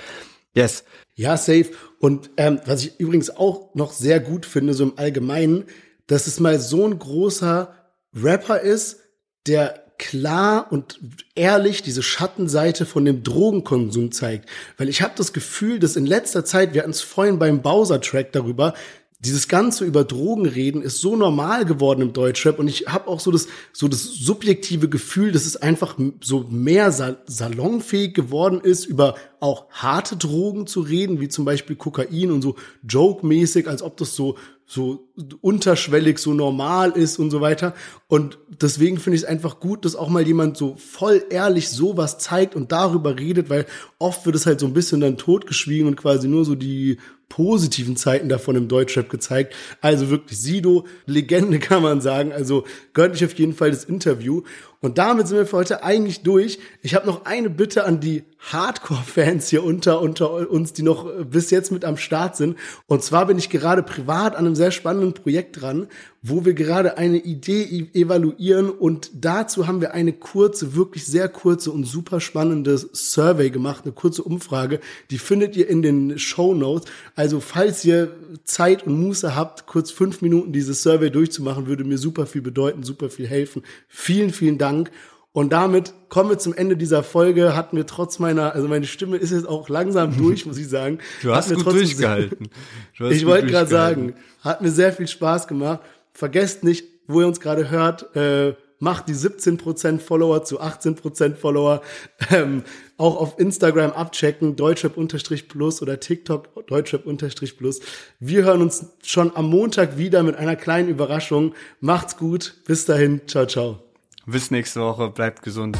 [0.53, 0.83] Yes.
[1.15, 1.71] Ja, safe.
[1.99, 5.63] Und ähm, was ich übrigens auch noch sehr gut finde, so im Allgemeinen,
[6.05, 7.73] dass es mal so ein großer
[8.13, 8.99] Rapper ist,
[9.47, 10.99] der klar und
[11.35, 14.49] ehrlich diese Schattenseite von dem Drogenkonsum zeigt.
[14.77, 18.31] Weil ich habe das Gefühl, dass in letzter Zeit, wir hatten es vorhin beim Bowser-Track
[18.31, 18.73] darüber,
[19.19, 23.19] dieses ganze über Drogen reden ist so normal geworden im Deutschrap und ich habe auch
[23.19, 28.85] so das so das subjektive Gefühl, dass es einfach so mehr sal salonfähig geworden ist,
[28.85, 32.57] über auch harte Drogen zu reden, wie zum Beispiel Kokain und so
[32.87, 34.37] joke-mäßig, als ob das so
[34.67, 35.06] so
[35.41, 37.73] unterschwellig so normal ist und so weiter.
[38.07, 42.19] Und deswegen finde ich es einfach gut, dass auch mal jemand so voll ehrlich sowas
[42.19, 43.65] zeigt und darüber redet, weil
[43.97, 46.97] oft wird es halt so ein bisschen dann totgeschwiegen und quasi nur so die
[47.29, 49.53] positiven Zeiten davon im Deutschrap gezeigt.
[49.81, 52.31] Also wirklich Sido, Legende kann man sagen.
[52.31, 52.63] Also
[52.93, 54.43] gönnt euch auf jeden Fall das Interview.
[54.79, 56.59] Und damit sind wir für heute eigentlich durch.
[56.83, 61.23] Ich habe noch eine Bitte an die Hardcore-Fans hier unter, unter uns, die noch äh,
[61.23, 62.57] bis jetzt mit am Start sind.
[62.85, 65.87] Und zwar bin ich gerade privat an einem sehr spannenden Projekt dran,
[66.21, 71.29] wo wir gerade eine Idee e-, evaluieren und dazu haben wir eine kurze, wirklich sehr
[71.29, 74.79] kurze und super spannende Survey gemacht, eine kurze Umfrage.
[75.11, 76.89] Die findet ihr in den Show Notes.
[77.15, 81.97] Also falls ihr Zeit und Muße habt, kurz fünf Minuten dieses Survey durchzumachen, würde mir
[81.97, 83.63] super viel bedeuten, super viel helfen.
[83.87, 84.91] Vielen, vielen Dank.
[85.37, 87.55] Und damit kommen wir zum Ende dieser Folge.
[87.55, 90.97] Hatten wir trotz meiner, also meine Stimme ist jetzt auch langsam durch, muss ich sagen.
[91.21, 92.49] Du hast gut durchgehalten.
[92.99, 95.81] Hast ich wollte gerade sagen, hat mir sehr viel Spaß gemacht.
[96.11, 101.83] Vergesst nicht, wo ihr uns gerade hört, äh, macht die 17% Follower zu 18% Follower.
[102.31, 102.63] Ähm,
[102.97, 107.79] auch auf Instagram abchecken, deutschrap-plus oder TikTok deutschrap-plus.
[108.19, 111.53] Wir hören uns schon am Montag wieder mit einer kleinen Überraschung.
[111.79, 112.55] Macht's gut.
[112.65, 113.21] Bis dahin.
[113.27, 113.86] Ciao, ciao.
[114.27, 115.09] Bis nächste Woche.
[115.09, 115.77] Bleibt gesund.